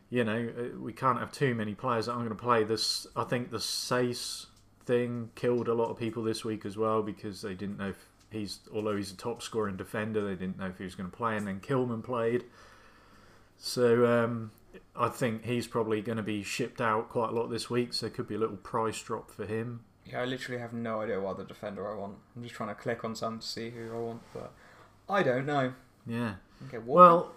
you 0.10 0.24
know, 0.24 0.50
uh, 0.58 0.80
we 0.80 0.94
can't 0.94 1.20
have 1.20 1.32
too 1.32 1.54
many 1.54 1.76
players 1.76 2.06
that 2.06 2.14
aren't 2.14 2.28
going 2.28 2.38
to 2.38 2.44
play. 2.44 2.64
This, 2.64 3.08
I 3.16 3.24
think 3.26 3.52
the 3.52 3.58
Saïss 3.58 4.46
thing 4.86 5.30
killed 5.36 5.68
a 5.68 5.74
lot 5.74 5.90
of 5.90 5.98
people 5.98 6.24
this 6.24 6.46
week 6.46 6.66
as 6.66 6.78
well 6.78 7.02
because 7.02 7.42
they 7.42 7.54
didn't 7.54 7.78
know 7.78 7.90
if 7.90 8.08
he's, 8.30 8.60
although 8.74 8.96
he's 8.96 9.12
a 9.12 9.18
top 9.18 9.42
scoring 9.42 9.76
defender, 9.76 10.22
they 10.26 10.36
didn't 10.36 10.58
know 10.58 10.68
if 10.68 10.78
he 10.78 10.86
was 10.86 10.96
going 10.96 11.10
to 11.10 11.16
play, 11.16 11.36
and 11.36 11.46
then 11.46 11.60
Kilman 11.60 12.04
played. 12.04 12.46
So 13.58 14.06
um, 14.06 14.52
I 14.96 15.10
think 15.10 15.46
he's 15.46 15.68
probably 15.68 16.02
going 16.02 16.18
to 16.18 16.24
be 16.24 16.44
shipped 16.44 16.82
out 16.82 17.10
quite 17.10 17.30
a 17.30 17.34
lot 17.34 17.48
this 17.48 17.70
week, 17.70 17.94
so 17.94 18.06
there 18.06 18.16
could 18.16 18.28
be 18.28 18.36
a 18.36 18.40
little 18.40 18.58
price 18.58 19.02
drop 19.02 19.32
for 19.32 19.46
him. 19.46 19.82
Yeah, 20.06 20.22
I 20.22 20.26
literally 20.26 20.60
have 20.60 20.74
no 20.74 21.02
idea 21.02 21.20
what 21.20 21.32
other 21.32 21.44
defender 21.44 21.90
I 21.92 21.96
want. 21.96 22.16
I'm 22.36 22.44
just 22.44 22.56
trying 22.56 22.70
to 22.70 22.76
click 22.76 23.04
on 23.04 23.16
some 23.16 23.40
to 23.40 23.46
see 23.46 23.70
who 23.70 23.94
I 23.94 24.00
want, 24.00 24.22
but 24.34 24.52
I 25.10 25.24
don't 25.24 25.46
know. 25.46 25.74
Yeah. 26.06 26.36
Okay. 26.68 26.80
Well, 26.80 27.36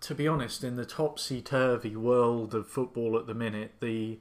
to 0.00 0.14
be 0.14 0.28
honest, 0.28 0.64
in 0.64 0.76
the 0.76 0.84
topsy 0.84 1.42
turvy 1.42 1.96
world 1.96 2.54
of 2.54 2.68
football 2.68 3.18
at 3.18 3.26
the 3.26 3.34
minute, 3.34 3.72
the 3.80 4.18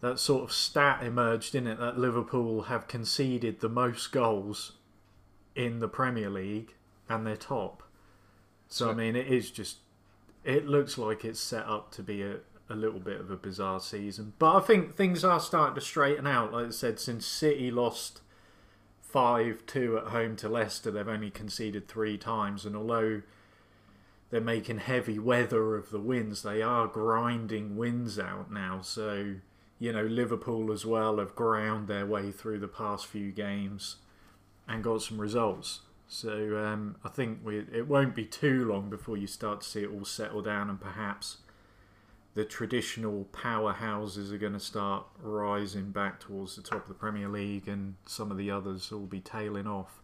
that 0.00 0.18
sort 0.18 0.44
of 0.44 0.52
stat 0.52 1.02
emerged 1.02 1.54
in 1.54 1.66
it 1.66 1.78
that 1.78 1.98
Liverpool 1.98 2.64
have 2.64 2.86
conceded 2.86 3.60
the 3.60 3.70
most 3.70 4.12
goals 4.12 4.72
in 5.54 5.80
the 5.80 5.88
Premier 5.88 6.28
League 6.28 6.74
and 7.08 7.26
they're 7.26 7.36
top. 7.36 7.82
So 8.68 8.90
I 8.90 8.94
mean, 8.94 9.16
it 9.16 9.28
is 9.28 9.50
just 9.50 9.78
it 10.44 10.66
looks 10.66 10.98
like 10.98 11.24
it's 11.24 11.40
set 11.40 11.64
up 11.66 11.90
to 11.92 12.02
be 12.02 12.22
a, 12.22 12.36
a 12.68 12.74
little 12.74 13.00
bit 13.00 13.20
of 13.20 13.30
a 13.30 13.36
bizarre 13.36 13.80
season. 13.80 14.34
But 14.38 14.56
I 14.56 14.60
think 14.60 14.94
things 14.94 15.24
are 15.24 15.40
starting 15.40 15.74
to 15.74 15.80
straighten 15.80 16.26
out. 16.26 16.52
Like 16.52 16.66
I 16.66 16.70
said, 16.70 17.00
since 17.00 17.26
City 17.26 17.70
lost 17.70 18.20
five 19.00 19.64
two 19.66 19.96
at 19.98 20.08
home 20.08 20.36
to 20.36 20.48
Leicester, 20.48 20.90
they've 20.90 21.08
only 21.08 21.30
conceded 21.30 21.88
three 21.88 22.18
times, 22.18 22.64
and 22.64 22.76
although 22.76 23.22
they're 24.30 24.40
making 24.40 24.78
heavy 24.78 25.18
weather 25.18 25.76
of 25.76 25.90
the 25.90 26.00
wins, 26.00 26.42
they 26.42 26.60
are 26.60 26.86
grinding 26.86 27.76
wins 27.76 28.18
out 28.18 28.50
now. 28.50 28.80
So 28.82 29.36
you 29.78 29.92
know, 29.92 30.04
Liverpool 30.04 30.72
as 30.72 30.86
well 30.86 31.18
have 31.18 31.34
ground 31.34 31.88
their 31.88 32.06
way 32.06 32.30
through 32.30 32.58
the 32.58 32.68
past 32.68 33.06
few 33.06 33.32
games 33.32 33.96
and 34.68 34.82
got 34.82 35.02
some 35.02 35.20
results. 35.20 35.80
So 36.14 36.64
um, 36.64 36.94
I 37.02 37.08
think 37.08 37.40
we, 37.42 37.58
it 37.72 37.88
won't 37.88 38.14
be 38.14 38.24
too 38.24 38.64
long 38.66 38.88
before 38.88 39.16
you 39.16 39.26
start 39.26 39.62
to 39.62 39.68
see 39.68 39.82
it 39.82 39.90
all 39.92 40.04
settle 40.04 40.42
down, 40.42 40.70
and 40.70 40.80
perhaps 40.80 41.38
the 42.34 42.44
traditional 42.44 43.26
powerhouses 43.32 44.32
are 44.32 44.38
going 44.38 44.52
to 44.52 44.60
start 44.60 45.06
rising 45.20 45.90
back 45.90 46.20
towards 46.20 46.54
the 46.54 46.62
top 46.62 46.82
of 46.82 46.88
the 46.88 46.94
Premier 46.94 47.28
League, 47.28 47.66
and 47.66 47.96
some 48.06 48.30
of 48.30 48.36
the 48.36 48.48
others 48.48 48.92
will 48.92 49.00
be 49.00 49.18
tailing 49.18 49.66
off. 49.66 50.00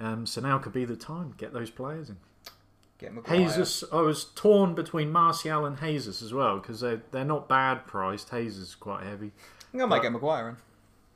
Um, 0.00 0.24
so 0.24 0.40
now 0.40 0.56
could 0.56 0.72
be 0.72 0.86
the 0.86 0.96
time 0.96 1.32
to 1.32 1.36
get 1.36 1.52
those 1.52 1.68
players 1.68 2.08
in. 2.08 2.16
Get 2.96 3.12
Maguire. 3.12 3.36
Jesus, 3.36 3.84
I 3.92 4.00
was 4.00 4.24
torn 4.34 4.74
between 4.74 5.12
Martial 5.12 5.66
and 5.66 5.78
Jesus 5.78 6.22
as 6.22 6.32
well 6.32 6.58
because 6.58 6.80
they're 6.80 7.02
they're 7.10 7.26
not 7.26 7.50
bad 7.50 7.86
priced. 7.86 8.30
Jesus 8.30 8.68
is 8.70 8.74
quite 8.76 9.04
heavy. 9.04 9.32
I 9.36 9.72
think 9.72 9.82
I 9.82 9.86
might 9.86 10.00
get 10.00 10.12
Maguire 10.12 10.56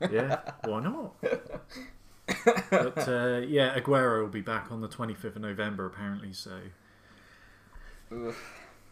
in. 0.01 0.13
Yeah, 0.13 0.39
why 0.65 0.81
not? 0.81 1.15
but 2.69 3.07
uh, 3.07 3.41
yeah, 3.47 3.77
Aguero 3.79 4.21
will 4.21 4.27
be 4.27 4.41
back 4.41 4.71
on 4.71 4.81
the 4.81 4.87
25th 4.87 5.35
of 5.35 5.41
November 5.41 5.85
apparently. 5.85 6.33
So 6.33 6.59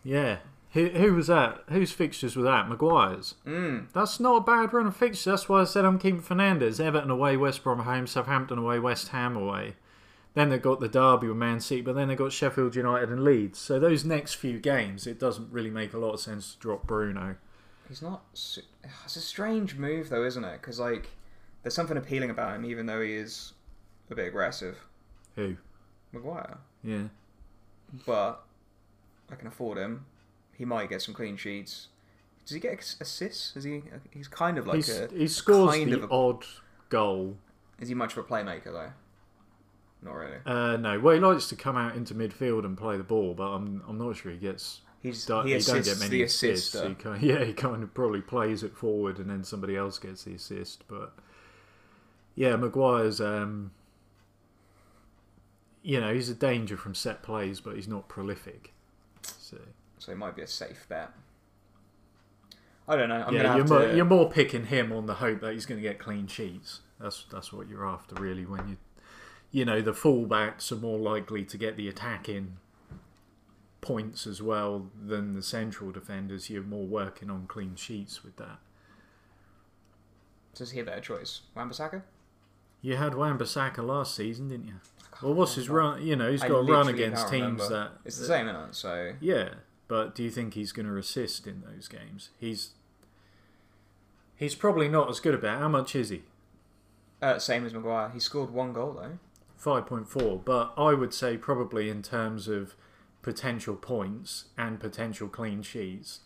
yeah, 0.03 0.37
who 0.71 0.89
who 0.89 1.13
was 1.13 1.27
that? 1.27 1.63
Whose 1.69 1.91
fixtures 1.91 2.35
were 2.35 2.43
that? 2.43 2.69
Maguire's. 2.69 3.35
Mm. 3.45 3.87
That's 3.93 4.19
not 4.19 4.37
a 4.37 4.41
bad 4.41 4.73
run 4.73 4.87
of 4.87 4.95
fixtures. 4.95 5.25
That's 5.25 5.49
why 5.49 5.61
I 5.61 5.63
said 5.65 5.85
I'm 5.85 5.99
keeping 5.99 6.21
Fernandes. 6.21 6.79
Everton 6.79 7.09
away, 7.09 7.37
West 7.37 7.63
Brom 7.63 7.79
home, 7.79 8.07
Southampton 8.07 8.57
away, 8.57 8.79
West 8.79 9.09
Ham 9.09 9.35
away. 9.35 9.75
Then 10.33 10.49
they've 10.49 10.61
got 10.61 10.81
the 10.81 10.89
derby 10.89 11.29
with 11.29 11.37
Man 11.37 11.61
City, 11.61 11.81
but 11.81 11.95
then 11.95 12.09
they've 12.09 12.17
got 12.17 12.33
Sheffield 12.33 12.75
United 12.75 13.09
and 13.09 13.23
Leeds. 13.23 13.57
So 13.57 13.79
those 13.79 14.03
next 14.03 14.33
few 14.33 14.59
games, 14.59 15.07
it 15.07 15.17
doesn't 15.17 15.49
really 15.49 15.69
make 15.69 15.93
a 15.93 15.97
lot 15.97 16.11
of 16.11 16.19
sense 16.19 16.53
to 16.53 16.59
drop 16.59 16.85
Bruno. 16.85 17.37
He's 17.87 18.01
not. 18.01 18.23
It's 18.33 18.59
a 19.05 19.21
strange 19.21 19.75
move, 19.75 20.09
though, 20.09 20.25
isn't 20.25 20.43
it? 20.43 20.59
Because 20.59 20.77
like, 20.77 21.11
there's 21.65 21.73
something 21.73 21.97
appealing 21.97 22.29
about 22.29 22.55
him, 22.55 22.63
even 22.63 22.85
though 22.85 23.01
he 23.01 23.13
is 23.15 23.53
a 24.11 24.15
bit 24.15 24.27
aggressive. 24.27 24.77
Who? 25.35 25.57
Maguire, 26.11 26.59
Yeah. 26.83 27.05
but 28.05 28.43
I 29.31 29.35
can 29.35 29.47
afford 29.47 29.79
him. 29.79 30.05
He 30.55 30.63
might 30.63 30.89
get 30.89 31.01
some 31.01 31.15
clean 31.15 31.37
sheets. 31.37 31.87
Does 32.45 32.53
he 32.53 32.59
get 32.59 32.95
assists? 33.01 33.55
Is 33.57 33.63
he? 33.63 33.81
He's 34.11 34.27
kind 34.27 34.59
of 34.59 34.67
like 34.67 34.75
He's, 34.75 34.89
a. 34.95 35.07
he 35.07 35.27
scores 35.27 35.75
kind 35.75 35.91
the 35.91 36.03
of 36.03 36.11
a- 36.11 36.13
odd 36.13 36.45
goal. 36.89 37.35
Is 37.79 37.89
he 37.89 37.95
much 37.95 38.15
of 38.15 38.19
a 38.19 38.23
playmaker 38.27 38.65
though? 38.65 38.91
Not 40.03 40.13
really. 40.13 40.37
Uh, 40.45 40.77
no, 40.77 40.99
well, 40.99 41.15
he 41.15 41.19
likes 41.19 41.47
to 41.49 41.55
come 41.55 41.75
out 41.75 41.95
into 41.95 42.13
midfield 42.13 42.63
and 42.63 42.77
play 42.77 42.95
the 42.97 43.03
ball, 43.03 43.33
but 43.33 43.47
I'm 43.47 43.81
I'm 43.87 43.97
not 43.97 44.15
sure 44.17 44.31
he 44.31 44.37
gets. 44.37 44.81
He's 45.01 45.25
he 45.25 45.33
he 45.53 45.59
don't 45.59 45.83
get 45.83 45.97
many 45.99 46.09
the 46.09 46.23
assists. 46.23 46.79
He 46.79 46.93
kind, 46.93 47.21
yeah, 47.23 47.43
he 47.43 47.53
kind 47.53 47.81
of 47.81 47.93
probably 47.95 48.21
plays 48.21 48.61
it 48.61 48.75
forward, 48.77 49.17
and 49.17 49.29
then 49.29 49.43
somebody 49.43 49.75
else 49.75 49.97
gets 49.97 50.23
the 50.23 50.35
assist. 50.35 50.83
But 50.87 51.13
yeah, 52.35 52.55
Maguire's. 52.55 53.19
Um, 53.19 53.71
you 55.81 56.01
know, 56.01 56.13
he's 56.13 56.29
a 56.29 56.35
danger 56.35 56.77
from 56.77 56.95
set 56.95 57.21
plays, 57.21 57.59
but 57.59 57.75
he's 57.75 57.87
not 57.87 58.07
prolific. 58.07 58.73
So 59.21 59.57
So 59.99 60.11
it 60.11 60.17
might 60.17 60.35
be 60.35 60.41
a 60.41 60.47
safe 60.47 60.85
bet. 60.89 61.11
I 62.87 62.95
don't 62.95 63.09
know. 63.09 63.23
I'm 63.27 63.33
yeah, 63.33 63.41
you're 63.41 63.51
have 63.51 63.69
more, 63.69 63.79
to. 63.79 63.95
you're 63.95 64.05
more 64.05 64.29
picking 64.29 64.65
him 64.67 64.91
on 64.91 65.05
the 65.05 65.15
hope 65.15 65.41
that 65.41 65.53
he's 65.53 65.65
going 65.65 65.81
to 65.81 65.87
get 65.87 65.97
clean 65.99 66.27
sheets. 66.27 66.81
That's 66.99 67.25
that's 67.31 67.51
what 67.51 67.67
you're 67.67 67.85
after, 67.85 68.15
really. 68.15 68.45
When 68.45 68.67
you, 68.67 68.77
you 69.51 69.65
know, 69.65 69.81
the 69.81 69.93
fullbacks 69.93 70.71
are 70.71 70.75
more 70.75 70.99
likely 70.99 71.43
to 71.45 71.57
get 71.57 71.77
the 71.77 71.87
attacking 71.87 72.57
points 73.81 74.25
as 74.25 74.41
well 74.41 74.89
than 75.03 75.33
the 75.33 75.41
central 75.43 75.91
defenders. 75.91 76.49
You're 76.49 76.63
more 76.63 76.85
working 76.85 77.29
on 77.29 77.45
clean 77.47 77.75
sheets 77.75 78.23
with 78.23 78.37
that. 78.37 78.59
Does 80.55 80.71
he 80.71 80.79
a 80.79 80.83
better 80.83 81.01
choice? 81.01 81.41
Wan-Bissaka? 81.55 82.01
You 82.81 82.97
had 82.97 83.15
Wan-Bissaka 83.15 83.79
last 83.85 84.15
season, 84.15 84.49
didn't 84.49 84.67
you? 84.67 84.75
Well, 85.21 85.33
what's 85.33 85.55
his 85.55 85.69
run? 85.69 86.05
You 86.05 86.15
know, 86.15 86.29
he's 86.29 86.41
got 86.41 86.57
a 86.57 86.63
run 86.63 86.87
against 86.87 87.29
teams 87.29 87.67
that 87.69 87.91
It's 88.03 88.17
the 88.17 88.25
same, 88.25 88.47
isn't 88.47 88.61
it? 88.69 88.75
So 88.75 89.13
Yeah, 89.21 89.49
but 89.87 90.13
do 90.13 90.23
you 90.23 90.29
think 90.29 90.53
he's 90.53 90.71
going 90.71 90.85
to 90.87 90.97
assist 90.97 91.47
in 91.47 91.61
those 91.61 91.87
games? 91.87 92.29
He's 92.37 92.71
he's 94.35 94.55
probably 94.55 94.89
not 94.89 95.09
as 95.09 95.19
good 95.19 95.33
about. 95.33 95.59
How 95.59 95.67
much 95.69 95.95
is 95.95 96.09
he? 96.09 96.23
uh, 97.21 97.39
same 97.39 97.65
as 97.65 97.73
Maguire. 97.73 98.09
He 98.09 98.19
scored 98.19 98.51
one 98.51 98.73
goal 98.73 98.93
though. 98.93 99.17
Five 99.57 99.87
point 99.87 100.07
four, 100.07 100.37
but 100.43 100.73
I 100.77 100.93
would 100.93 101.13
say 101.13 101.37
probably 101.37 101.89
in 101.89 102.03
terms 102.03 102.47
of 102.47 102.75
potential 103.21 103.75
points 103.75 104.45
and 104.57 104.79
potential 104.79 105.27
clean 105.27 105.63
sheets. 105.63 106.19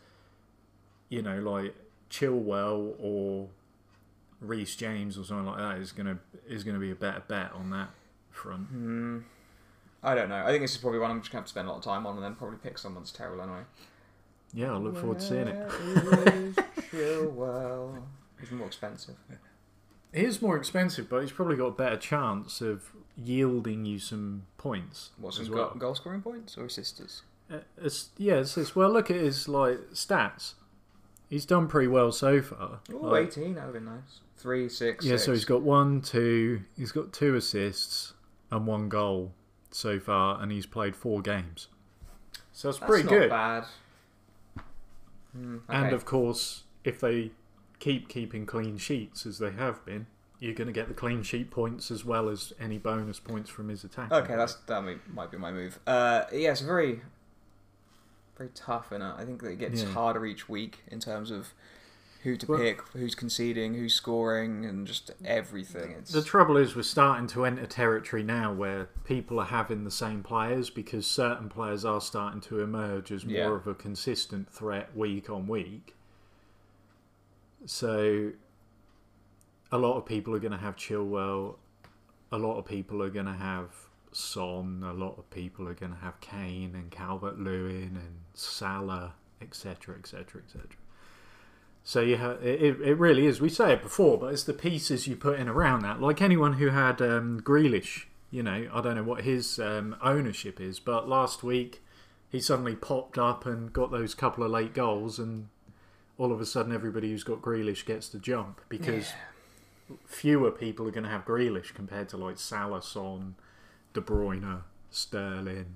You 1.07 1.21
know, 1.21 1.39
like 1.39 1.75
Chilwell 2.09 2.95
or 2.99 3.49
Reece 4.41 4.75
James 4.75 5.17
or 5.17 5.23
something 5.23 5.45
like 5.45 5.57
that 5.57 5.77
is 5.77 5.91
gonna 5.91 6.19
is 6.47 6.63
gonna 6.63 6.79
be 6.79 6.91
a 6.91 6.95
better 6.95 7.23
bet 7.27 7.51
on 7.53 7.69
that 7.71 7.89
front. 8.31 8.67
Hmm. 8.67 9.19
I 10.01 10.15
don't 10.15 10.29
know. 10.29 10.43
I 10.45 10.47
think 10.47 10.61
this 10.61 10.71
is 10.71 10.77
probably 10.77 10.99
one 10.99 11.11
I'm 11.11 11.19
just 11.19 11.31
going 11.31 11.39
to 11.39 11.41
have 11.41 11.45
to 11.47 11.49
spend 11.49 11.67
a 11.67 11.71
lot 11.71 11.79
of 11.79 11.83
time 11.83 12.05
on 12.05 12.15
and 12.15 12.23
then 12.23 12.35
probably 12.35 12.57
pick 12.57 12.77
someone's 12.77 13.11
that's 13.11 13.17
terrible 13.17 13.43
anyway. 13.43 13.63
Yeah, 14.53 14.73
I 14.73 14.77
look 14.77 14.97
forward 14.97 15.19
to 15.19 15.25
seeing 15.25 15.47
it. 15.47 15.55
Where 15.55 16.35
is 16.35 16.55
Chilwell? 16.91 18.01
He's 18.39 18.51
more 18.51 18.67
expensive. 18.67 19.15
He 20.13 20.23
is 20.23 20.41
more 20.41 20.57
expensive, 20.57 21.09
but 21.09 21.21
he's 21.21 21.31
probably 21.31 21.57
got 21.57 21.65
a 21.65 21.71
better 21.71 21.97
chance 21.97 22.61
of 22.61 22.91
yielding 23.15 23.85
you 23.85 23.99
some 23.99 24.43
points. 24.57 25.11
What, 25.17 25.37
as 25.39 25.47
some 25.47 25.55
well. 25.55 25.75
goal 25.77 25.93
scoring 25.93 26.21
points 26.21 26.57
or 26.57 26.65
assisters? 26.65 27.21
Uh, 27.51 27.57
it's, 27.77 28.09
yeah, 28.17 28.35
it's, 28.35 28.57
it's 28.57 28.75
well. 28.75 28.89
Look 28.89 29.11
at 29.11 29.17
his 29.17 29.47
like 29.47 29.77
stats. 29.93 30.53
He's 31.29 31.45
done 31.45 31.67
pretty 31.67 31.87
well 31.87 32.11
so 32.11 32.41
far. 32.41 32.79
Oh, 32.91 32.97
Like, 32.97 33.27
18, 33.37 33.55
that 33.55 33.65
would 33.71 33.73
be 33.79 33.85
nice. 33.85 34.21
Three, 34.37 34.67
six, 34.69 35.05
yeah, 35.05 35.11
six. 35.13 35.23
so 35.25 35.31
he's 35.33 35.45
got 35.45 35.61
one, 35.61 36.01
two. 36.01 36.61
He's 36.77 36.91
got 36.91 37.13
two 37.13 37.35
assists 37.35 38.13
and 38.51 38.65
one 38.65 38.89
goal 38.89 39.33
so 39.69 39.99
far, 39.99 40.41
and 40.41 40.51
he's 40.51 40.65
played 40.65 40.95
four 40.95 41.21
games. 41.21 41.67
So 42.51 42.69
That's 42.69 42.79
pretty 42.79 43.03
not 43.03 43.09
good. 43.11 43.29
bad. 43.29 43.65
Hmm, 45.35 45.57
And 45.69 45.93
of 45.93 46.05
course, 46.05 46.63
if 46.83 46.99
they 46.99 47.31
keep 47.79 48.09
keeping 48.09 48.45
clean 48.45 48.77
sheets 48.77 49.25
as 49.25 49.37
they 49.39 49.51
have 49.51 49.85
been, 49.85 50.07
you're 50.39 50.53
going 50.55 50.67
to 50.67 50.73
get 50.73 50.87
the 50.87 50.93
clean 50.93 51.21
sheet 51.21 51.51
points 51.51 51.91
as 51.91 52.03
well 52.05 52.29
as 52.29 52.53
any 52.59 52.77
bonus 52.77 53.19
points 53.19 53.49
from 53.49 53.69
his 53.69 53.83
attack. 53.83 54.11
Okay, 54.11 54.35
that's 54.35 54.55
that 54.67 54.83
might 55.13 55.29
be 55.31 55.37
my 55.37 55.51
move. 55.51 55.79
Uh, 55.85 56.23
yeah, 56.33 56.51
it's 56.51 56.61
very, 56.61 57.01
very 58.39 58.49
tough, 58.55 58.91
and 58.93 59.03
I 59.03 59.25
think 59.25 59.41
that 59.41 59.49
it 59.51 59.59
gets 59.59 59.83
Yeah. 59.83 59.89
harder 59.89 60.25
each 60.25 60.47
week 60.47 60.81
in 60.87 60.99
terms 61.01 61.29
of 61.29 61.53
who 62.23 62.37
to 62.37 62.47
Well- 62.47 62.59
pick, 62.59 62.81
who's 62.89 63.13
conceding, 63.13 63.73
who's 63.75 63.93
scoring, 63.93 64.65
and 64.65 64.87
just 64.87 65.11
everything. 65.25 65.91
It's 65.91 66.11
The 66.13 66.21
trouble 66.23 66.55
is, 66.57 66.73
we're 66.75 66.83
starting 66.83 67.27
to 67.27 67.43
enter 67.45 67.65
territory 67.65 68.23
now 68.23 68.53
where 68.53 68.85
people 69.03 69.39
are 69.39 69.45
having 69.45 69.83
the 69.83 69.91
same 69.91 70.23
players 70.23 70.69
because 70.69 71.05
certain 71.05 71.49
players 71.49 71.83
are 71.83 71.99
starting 72.01 72.39
to 72.41 72.59
emerge 72.61 73.11
as 73.11 73.25
more 73.25 73.35
Yeah. 73.35 73.51
of 73.51 73.67
a 73.67 73.75
consistent 73.75 74.49
threat 74.49 74.95
week 74.95 75.29
on 75.29 75.47
week. 75.47 75.95
So, 77.65 78.31
a 79.71 79.77
lot 79.77 79.97
of 79.97 80.05
people 80.05 80.33
are 80.33 80.39
going 80.39 80.53
to 80.53 80.57
have 80.57 80.77
Chilwell. 80.77 81.57
A 82.31 82.37
lot 82.37 82.57
of 82.57 82.65
people 82.65 83.03
are 83.03 83.09
going 83.09 83.25
to 83.25 83.33
have 83.33 83.88
Son. 84.11 84.83
A 84.85 84.93
lot 84.93 85.17
of 85.17 85.29
people 85.29 85.67
are 85.67 85.73
going 85.73 85.93
to 85.93 85.99
have 85.99 86.19
Kane 86.21 86.73
and 86.75 86.91
Calvert 86.91 87.39
Lewin 87.39 87.95
and 87.95 88.15
Salah, 88.33 89.13
etc., 89.41 89.95
etc., 89.97 90.41
etc. 90.45 90.67
So 91.83 92.01
you 92.01 92.17
have 92.17 92.43
it, 92.43 92.79
it- 92.81 92.97
really 92.99 93.25
is. 93.25 93.41
We 93.41 93.49
say 93.49 93.73
it 93.73 93.81
before, 93.81 94.17
but 94.17 94.33
it's 94.33 94.43
the 94.43 94.53
pieces 94.53 95.07
you 95.07 95.15
put 95.15 95.39
in 95.39 95.47
around 95.47 95.81
that. 95.81 96.01
Like 96.01 96.21
anyone 96.21 96.53
who 96.53 96.69
had 96.69 97.01
um, 97.01 97.41
Grealish, 97.41 98.05
you 98.31 98.43
know, 98.43 98.67
I 98.71 98.81
don't 98.81 98.95
know 98.95 99.03
what 99.03 99.23
his 99.23 99.59
um, 99.59 99.95
ownership 100.01 100.59
is, 100.61 100.79
but 100.79 101.07
last 101.09 101.41
week 101.41 101.81
he 102.29 102.39
suddenly 102.39 102.75
popped 102.75 103.17
up 103.17 103.45
and 103.45 103.73
got 103.73 103.89
those 103.91 104.13
couple 104.13 104.43
of 104.43 104.51
late 104.51 104.73
goals, 104.73 105.17
and 105.17 105.47
all 106.17 106.31
of 106.31 106.39
a 106.41 106.45
sudden 106.45 106.71
everybody 106.73 107.09
who's 107.09 107.23
got 107.23 107.41
Grealish 107.41 107.85
gets 107.85 108.07
to 108.09 108.19
jump 108.19 108.61
because 108.69 109.13
fewer 110.05 110.51
people 110.51 110.87
are 110.87 110.91
going 110.91 111.05
to 111.05 111.09
have 111.09 111.25
Grealish 111.25 111.73
compared 111.73 112.09
to 112.09 112.17
like 112.17 112.37
Salah, 112.37 112.83
Son, 112.83 113.33
De 113.93 114.01
Bruyne, 114.01 114.61
Sterling. 114.89 115.75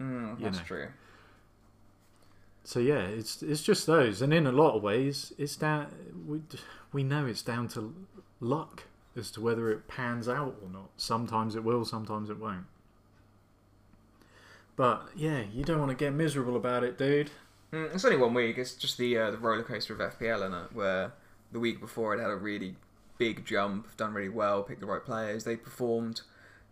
Mm, 0.00 0.40
that's 0.40 0.58
know. 0.58 0.64
true. 0.64 0.88
So 2.64 2.80
yeah, 2.80 3.02
it's 3.02 3.42
it's 3.42 3.62
just 3.62 3.86
those, 3.86 4.22
and 4.22 4.32
in 4.32 4.46
a 4.46 4.52
lot 4.52 4.74
of 4.74 4.82
ways, 4.82 5.32
it's 5.38 5.56
down. 5.56 5.88
We 6.26 6.40
we 6.92 7.02
know 7.02 7.26
it's 7.26 7.42
down 7.42 7.68
to 7.68 7.94
luck 8.40 8.84
as 9.16 9.30
to 9.32 9.40
whether 9.40 9.70
it 9.70 9.86
pans 9.86 10.28
out 10.28 10.56
or 10.62 10.68
not. 10.70 10.90
Sometimes 10.96 11.54
it 11.54 11.62
will, 11.62 11.84
sometimes 11.84 12.30
it 12.30 12.38
won't. 12.38 12.66
But 14.76 15.08
yeah, 15.14 15.42
you 15.52 15.62
don't 15.62 15.78
want 15.78 15.90
to 15.90 15.96
get 15.96 16.12
miserable 16.12 16.56
about 16.56 16.82
it, 16.82 16.98
dude. 16.98 17.30
Mm, 17.72 17.94
it's 17.94 18.04
only 18.04 18.16
one 18.16 18.34
week. 18.34 18.58
It's 18.58 18.74
just 18.74 18.98
the 18.98 19.18
uh, 19.18 19.30
the 19.30 19.38
roller 19.38 19.62
coaster 19.62 19.92
of 19.92 20.00
FPL, 20.18 20.46
in 20.46 20.54
it, 20.54 20.72
where 20.72 21.12
the 21.52 21.60
week 21.60 21.80
before 21.80 22.14
it 22.14 22.20
had 22.20 22.30
a 22.30 22.36
really 22.36 22.76
big 23.18 23.44
jump, 23.44 23.96
done 23.96 24.12
really 24.12 24.28
well, 24.28 24.62
picked 24.62 24.80
the 24.80 24.86
right 24.86 25.04
players, 25.04 25.44
they 25.44 25.56
performed, 25.56 26.22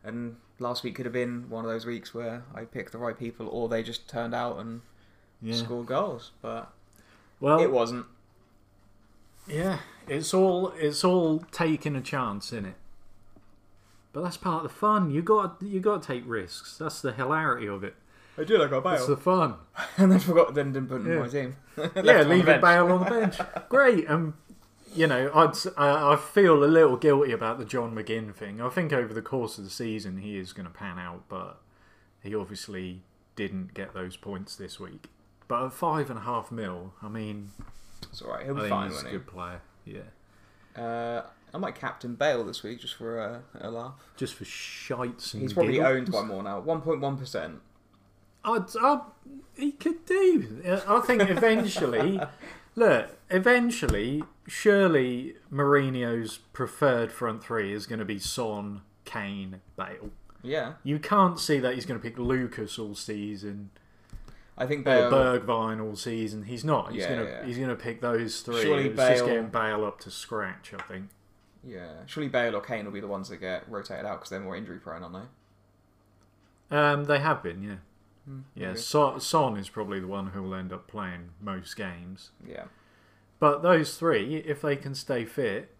and 0.04 0.36
last 0.58 0.82
week 0.82 0.94
could 0.96 1.06
have 1.06 1.12
been 1.12 1.48
one 1.50 1.64
of 1.64 1.70
those 1.70 1.86
weeks 1.86 2.12
where 2.14 2.44
I 2.54 2.64
picked 2.64 2.92
the 2.92 2.98
right 2.98 3.18
people, 3.18 3.48
or 3.48 3.68
they 3.68 3.82
just 3.82 4.08
turned 4.08 4.34
out 4.34 4.58
and 4.58 4.80
Yeah. 5.40 5.56
scored 5.56 5.86
goals. 5.86 6.30
But 6.40 6.72
Well, 7.40 7.60
it 7.60 7.70
wasn't. 7.72 8.06
Yeah, 9.46 9.78
it's 10.06 10.32
all 10.32 10.72
it's 10.76 11.02
all 11.04 11.40
taking 11.50 11.96
a 11.96 12.00
chance 12.00 12.52
in 12.52 12.64
it. 12.64 12.74
But 14.12 14.22
that's 14.22 14.36
part 14.36 14.64
of 14.64 14.70
the 14.70 14.76
fun. 14.76 15.10
You 15.10 15.22
got 15.22 15.60
you 15.62 15.80
got 15.80 16.02
to 16.02 16.06
take 16.06 16.22
risks. 16.26 16.78
That's 16.78 17.00
the 17.00 17.12
hilarity 17.12 17.66
of 17.66 17.82
it. 17.82 17.94
I 18.38 18.44
do 18.44 18.56
like 18.58 18.70
a 18.70 18.80
bail. 18.80 18.92
That's 18.92 19.06
the 19.06 19.16
fun. 19.16 19.56
and 19.98 20.10
then 20.12 20.18
forgot, 20.18 20.54
then 20.54 20.72
didn't 20.72 20.88
put 20.88 21.00
him 21.02 21.06
in 21.08 21.12
Yeah. 21.12 21.18
my 21.22 21.28
team. 21.28 21.56
Yeah, 22.04 22.22
leaving. 22.22 22.60
Bale 22.60 22.86
on 22.92 23.04
the 23.04 23.10
bench. 23.10 23.36
Great. 23.68 24.08
Um, 24.08 24.34
you 24.94 25.06
know, 25.06 25.30
I'd 25.34 25.54
I, 25.76 26.12
I 26.12 26.16
feel 26.16 26.62
a 26.62 26.66
little 26.66 26.96
guilty 26.96 27.32
about 27.32 27.58
the 27.58 27.64
John 27.64 27.94
McGinn 27.94 28.34
thing. 28.34 28.60
I 28.60 28.68
think 28.68 28.92
over 28.92 29.12
the 29.14 29.22
course 29.22 29.58
of 29.58 29.64
the 29.64 29.70
season 29.70 30.18
he 30.18 30.38
is 30.38 30.52
going 30.52 30.66
to 30.66 30.72
pan 30.72 30.98
out, 30.98 31.24
but 31.28 31.60
he 32.22 32.34
obviously 32.34 33.00
didn't 33.36 33.74
get 33.74 33.94
those 33.94 34.16
points 34.16 34.56
this 34.56 34.78
week. 34.78 35.08
But 35.48 35.64
at 35.66 35.72
five 35.72 36.08
and 36.10 36.18
a 36.18 36.22
half 36.22 36.50
mil, 36.52 36.94
I 37.02 37.08
mean, 37.08 37.50
It's 38.02 38.22
alright, 38.22 38.44
he'll 38.46 38.58
I 38.58 38.62
be 38.62 38.68
fine, 38.68 38.90
he's 38.90 39.02
a 39.02 39.10
good 39.10 39.26
player. 39.26 39.60
Yeah, 39.84 40.80
Uh, 40.82 41.22
I 41.52 41.58
might 41.58 41.74
captain 41.74 42.14
Bale 42.14 42.44
this 42.44 42.62
week 42.62 42.80
just 42.80 42.94
for 42.94 43.18
a, 43.18 43.42
a 43.60 43.70
laugh. 43.70 43.94
just 44.16 44.34
for 44.34 44.44
shites 44.44 45.34
and 45.34 45.42
He's 45.42 45.52
probably 45.52 45.72
giggles. 45.74 45.90
owned 45.96 46.12
by 46.12 46.22
more 46.22 46.42
now. 46.42 46.62
1.1%. 46.62 47.56
I'd, 48.44 48.76
I'd, 48.80 49.00
he 49.56 49.72
could 49.72 50.04
do. 50.06 50.62
I 50.88 51.00
think 51.00 51.28
eventually, 51.28 52.20
look, 52.74 53.16
eventually, 53.30 54.22
surely 54.46 55.34
Mourinho's 55.52 56.38
preferred 56.52 57.12
front 57.12 57.42
three 57.44 57.72
is 57.72 57.86
going 57.86 57.98
to 57.98 58.04
be 58.04 58.18
Son, 58.18 58.82
Kane, 59.04 59.60
Bale. 59.76 60.10
Yeah. 60.42 60.74
You 60.82 60.98
can't 60.98 61.38
see 61.38 61.58
that 61.60 61.74
he's 61.74 61.86
going 61.86 62.00
to 62.00 62.02
pick 62.02 62.18
Lucas 62.18 62.78
all 62.78 62.94
season 62.94 63.70
I 64.58 64.66
think 64.66 64.82
or 64.82 65.08
Bale. 65.08 65.10
Bergwijn 65.10 65.82
all 65.82 65.96
season. 65.96 66.44
He's 66.44 66.64
not. 66.64 66.92
He's 66.92 67.02
Yeah, 67.02 67.08
going 67.14 67.26
to 67.26 67.30
yeah. 67.32 67.44
he's 67.46 67.56
going 67.56 67.68
to 67.70 67.76
pick 67.76 68.00
those 68.00 68.40
three. 68.40 68.62
Surely 68.62 68.88
It's 68.88 68.96
just 68.96 69.24
getting 69.24 69.46
Bale 69.46 69.84
up 69.84 70.00
to 70.00 70.10
scratch. 70.10 70.72
I 70.78 70.82
think. 70.82 71.08
Yeah. 71.64 71.92
Surely 72.06 72.28
Bale 72.28 72.56
or 72.56 72.60
Kane 72.60 72.84
will 72.84 72.92
be 72.92 73.00
the 73.00 73.06
ones 73.06 73.28
that 73.28 73.36
get 73.38 73.68
rotated 73.70 74.04
out 74.04 74.18
because 74.18 74.30
they're 74.30 74.40
more 74.40 74.56
injury 74.56 74.78
prone, 74.78 75.02
aren't 75.04 75.14
they? 76.70 76.76
Um, 76.76 77.04
they 77.04 77.18
have 77.20 77.42
been, 77.42 77.62
yeah. 77.62 77.76
Hmm, 78.24 78.40
Yeah, 78.54 78.74
so, 78.74 79.18
Son 79.18 79.56
is 79.56 79.68
probably 79.68 80.00
the 80.00 80.06
one 80.06 80.28
who 80.28 80.42
will 80.42 80.54
end 80.54 80.72
up 80.72 80.86
playing 80.86 81.30
most 81.40 81.76
games. 81.76 82.30
Yeah. 82.46 82.64
But 83.38 83.62
those 83.62 83.96
three, 83.98 84.36
if 84.36 84.62
they 84.62 84.76
can 84.76 84.94
stay 84.94 85.24
fit, 85.24 85.74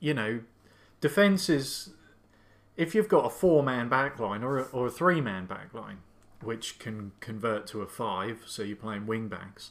you 0.00 0.14
know, 0.14 0.40
defence 1.00 1.48
is. 1.48 1.90
If 2.76 2.94
you've 2.94 3.08
got 3.08 3.24
a 3.24 3.30
four 3.30 3.62
man 3.62 3.88
backline 3.88 4.42
or 4.42 4.58
a, 4.58 4.62
or 4.64 4.86
a 4.86 4.90
three 4.90 5.20
man 5.20 5.46
backline, 5.46 5.98
which 6.42 6.78
can 6.78 7.12
convert 7.20 7.66
to 7.68 7.82
a 7.82 7.86
five, 7.86 8.42
so 8.46 8.62
you're 8.62 8.76
playing 8.76 9.06
wing 9.06 9.28
backs, 9.28 9.70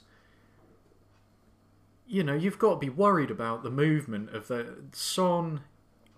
you 2.08 2.24
know, 2.24 2.34
you've 2.34 2.60
got 2.60 2.76
to 2.76 2.80
be 2.80 2.90
worried 2.90 3.30
about 3.32 3.64
the 3.64 3.70
movement 3.70 4.30
of 4.34 4.48
the 4.48 4.76
Son 4.92 5.62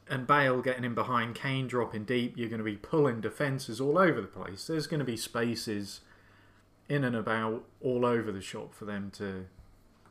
and 0.10 0.28
Bale 0.28 0.62
getting 0.62 0.84
in 0.84 0.94
behind, 0.94 1.36
Kane 1.36 1.68
dropping 1.68 2.06
deep. 2.06 2.38
You're 2.38 2.50
going 2.50 2.60
to 2.60 2.66
be 2.66 2.76
pulling 2.76 3.22
defences 3.22 3.82
all 3.82 3.98
over 3.98 4.22
the 4.22 4.28
place. 4.28 4.68
There's 4.68 4.88
going 4.88 5.00
to 5.00 5.06
be 5.06 5.18
spaces 5.18 6.02
in 6.88 7.04
and 7.04 7.16
about 7.16 7.64
all 7.82 8.06
over 8.06 8.32
the 8.32 8.42
shop 8.42 8.74
for 8.74 8.86
them 8.86 9.12
to 9.16 9.46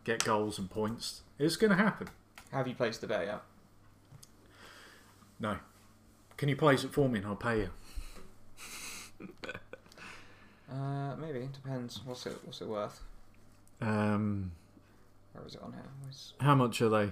get 0.03 0.25
goals 0.25 0.59
and 0.59 0.69
points. 0.71 1.23
It's 1.39 1.57
going 1.57 1.71
to 1.71 1.77
happen. 1.77 2.09
Have 2.51 2.67
you 2.67 2.75
placed 2.75 3.01
the 3.01 3.07
bet 3.07 3.27
yet? 3.27 3.43
No. 5.39 5.59
Can 6.37 6.49
you 6.49 6.57
place 6.57 6.85
it 6.85 6.93
for 6.93 7.09
me 7.09 7.19
and 7.19 7.29
I'll 7.29 7.37
pay 7.37 7.59
you? 7.61 7.71
Uh, 10.73 11.15
maybe. 11.17 11.49
Depends. 11.53 12.01
What's 12.05 12.27
it? 12.27 12.37
What's 12.43 12.61
it 12.61 12.67
worth? 12.67 13.01
Um, 13.81 14.51
Where 15.33 15.47
is 15.47 15.55
it 15.55 15.63
on 15.63 15.73
here? 15.73 15.83
Where's... 16.03 16.33
how 16.41 16.55
much 16.55 16.81
are 16.83 16.89
they? 16.89 17.11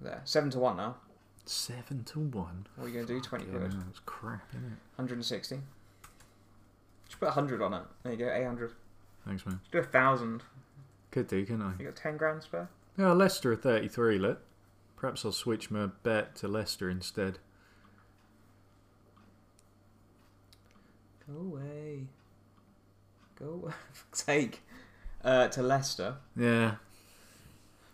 There. 0.00 0.20
Seven 0.24 0.50
to 0.50 0.58
one 0.58 0.76
now. 0.76 0.96
Seven 1.44 2.04
to 2.04 2.20
one. 2.20 2.66
What 2.76 2.84
are 2.84 2.88
you 2.88 2.94
going 2.94 3.06
to 3.06 3.12
do? 3.14 3.20
Twenty 3.20 3.44
Yeah, 3.46 3.58
quid. 3.58 3.72
that's 3.72 3.98
crap, 4.06 4.48
isn't 4.50 4.64
it? 4.64 4.78
160. 4.96 5.60
Just 7.06 7.18
put 7.20 7.26
100 7.26 7.60
on 7.62 7.74
it. 7.74 7.82
There 8.02 8.12
you 8.12 8.18
go. 8.18 8.32
800. 8.32 8.72
Thanks, 9.26 9.44
man. 9.44 9.58
Just 9.62 9.72
do 9.72 9.78
a 9.78 9.82
thousand. 9.82 10.42
Could 11.10 11.26
do, 11.26 11.44
couldn't 11.44 11.62
I? 11.62 11.72
You 11.78 11.86
got 11.86 11.96
10 11.96 12.16
grand 12.16 12.42
spare. 12.42 12.68
Yeah, 12.96 13.12
Leicester 13.12 13.52
are 13.52 13.56
33, 13.56 14.18
look. 14.18 14.40
Perhaps 14.96 15.24
I'll 15.24 15.32
switch 15.32 15.70
my 15.70 15.86
bet 16.02 16.34
to 16.36 16.48
Leicester 16.48 16.88
instead. 16.88 17.38
Go 21.26 21.40
away. 21.40 22.06
Go 23.38 23.46
away. 23.46 23.72
For 23.92 24.16
sake. 24.16 24.62
Uh, 25.22 25.48
to 25.48 25.62
Leicester, 25.62 26.14
Yeah, 26.34 26.76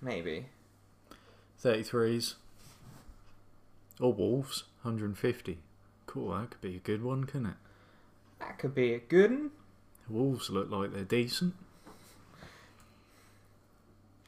maybe. 0.01 0.47
33s. 1.63 2.35
Or 4.01 4.13
Wolves, 4.13 4.65
150. 4.83 5.59
Cool, 6.07 6.37
that 6.37 6.51
could 6.51 6.61
be 6.61 6.77
a 6.77 6.81
good 6.81 7.03
one, 7.03 7.25
couldn't 7.25 7.47
it? 7.47 7.57
That 8.41 8.59
could 8.59 8.75
be 8.75 8.93
a 8.95 8.99
good 8.99 9.31
one. 9.31 9.51
Wolves 10.09 10.51
look 10.51 10.71
like 10.71 10.93
they're 10.93 11.05
decent. 11.05 11.55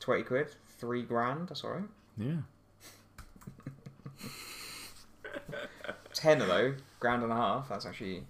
20 0.01 0.23
quid. 0.25 0.55
3 0.79 1.03
grand. 1.03 1.49
That's 1.49 1.64
alright. 1.64 1.85
Yeah. 2.17 2.38
10 6.14 6.38
though. 6.41 6.75
Grand 6.99 7.23
and 7.23 7.33
a 7.33 7.37
half. 7.37 7.69
That's 7.69 7.87
actually. 7.87 8.25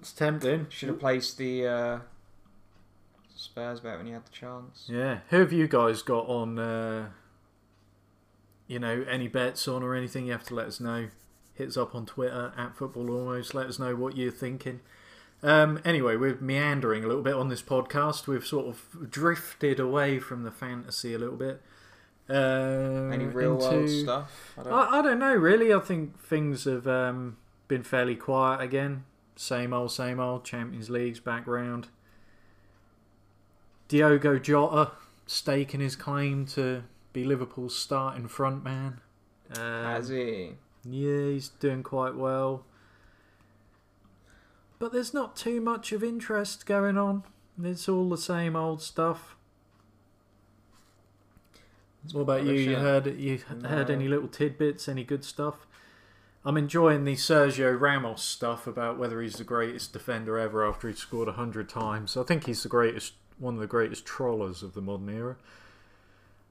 It's 0.00 0.12
tempting. 0.12 0.66
Should 0.70 0.88
have 0.88 1.00
placed 1.00 1.38
the 1.38 1.66
uh, 1.66 1.98
Spurs 3.44 3.80
about 3.80 3.98
when 3.98 4.06
you 4.06 4.14
had 4.14 4.26
the 4.26 4.30
chance. 4.30 4.84
Yeah. 4.88 5.18
Who 5.30 5.38
have 5.40 5.52
you 5.52 5.68
guys 5.68 6.02
got 6.02 6.26
on, 6.26 6.58
uh, 6.58 7.10
you 8.66 8.78
know, 8.78 9.04
any 9.08 9.28
bets 9.28 9.68
on 9.68 9.82
or 9.82 9.94
anything? 9.94 10.26
You 10.26 10.32
have 10.32 10.44
to 10.44 10.54
let 10.54 10.66
us 10.66 10.80
know. 10.80 11.08
Hit 11.54 11.68
us 11.68 11.76
up 11.76 11.94
on 11.94 12.06
Twitter, 12.06 12.52
at 12.56 12.76
Football 12.76 13.10
Almost. 13.10 13.54
Let 13.54 13.66
us 13.66 13.78
know 13.78 13.94
what 13.94 14.16
you're 14.16 14.32
thinking. 14.32 14.80
Um, 15.42 15.80
anyway, 15.84 16.16
we're 16.16 16.36
meandering 16.40 17.04
a 17.04 17.06
little 17.06 17.22
bit 17.22 17.34
on 17.34 17.48
this 17.48 17.62
podcast. 17.62 18.26
We've 18.26 18.46
sort 18.46 18.66
of 18.66 19.10
drifted 19.10 19.78
away 19.78 20.18
from 20.18 20.42
the 20.42 20.50
fantasy 20.50 21.14
a 21.14 21.18
little 21.18 21.36
bit. 21.36 21.60
Uh, 22.28 23.10
Any 23.12 23.26
real 23.26 23.56
world 23.56 23.90
stuff? 23.90 24.54
I 24.58 24.62
don't 24.62 24.72
I, 24.72 24.98
I 24.98 25.02
don't 25.02 25.18
know, 25.18 25.34
really. 25.34 25.72
I 25.72 25.80
think 25.80 26.18
things 26.18 26.64
have 26.64 26.86
um, 26.86 27.36
been 27.68 27.82
fairly 27.82 28.16
quiet 28.16 28.62
again. 28.62 29.04
Same 29.36 29.72
old, 29.74 29.92
same 29.92 30.18
old. 30.18 30.44
Champions 30.44 30.88
League's 30.88 31.20
back 31.20 31.46
round. 31.46 31.88
Diogo 33.88 34.38
Jota 34.38 34.92
staking 35.26 35.80
his 35.80 35.96
claim 35.96 36.46
to 36.46 36.84
be 37.12 37.24
Liverpool's 37.24 37.76
starting 37.76 38.28
front 38.28 38.64
man. 38.64 39.00
Um, 39.56 39.84
Has 39.84 40.08
he? 40.08 40.52
yeah, 40.84 41.26
he's 41.30 41.48
doing 41.48 41.82
quite 41.82 42.14
well. 42.16 42.64
But 44.78 44.92
there's 44.92 45.14
not 45.14 45.36
too 45.36 45.60
much 45.60 45.92
of 45.92 46.02
interest 46.02 46.66
going 46.66 46.98
on. 46.98 47.22
It's 47.62 47.88
all 47.88 48.08
the 48.10 48.18
same 48.18 48.56
old 48.56 48.82
stuff. 48.82 49.36
What 52.12 52.22
about 52.22 52.44
you? 52.44 52.52
You 52.52 52.76
heard 52.76 53.06
you 53.18 53.38
heard 53.38 53.88
any 53.88 54.08
little 54.08 54.28
tidbits? 54.28 54.88
Any 54.88 55.04
good 55.04 55.24
stuff? 55.24 55.66
I'm 56.44 56.58
enjoying 56.58 57.04
the 57.04 57.14
Sergio 57.14 57.80
Ramos 57.80 58.22
stuff 58.22 58.66
about 58.66 58.98
whether 58.98 59.22
he's 59.22 59.36
the 59.36 59.44
greatest 59.44 59.94
defender 59.94 60.38
ever 60.38 60.66
after 60.66 60.88
he's 60.88 60.98
scored 60.98 61.28
hundred 61.28 61.70
times. 61.70 62.16
I 62.18 62.22
think 62.24 62.44
he's 62.44 62.62
the 62.62 62.68
greatest, 62.68 63.14
one 63.38 63.54
of 63.54 63.60
the 63.60 63.66
greatest 63.66 64.04
trollers 64.04 64.62
of 64.62 64.74
the 64.74 64.80
modern 64.80 65.08
era. 65.08 65.36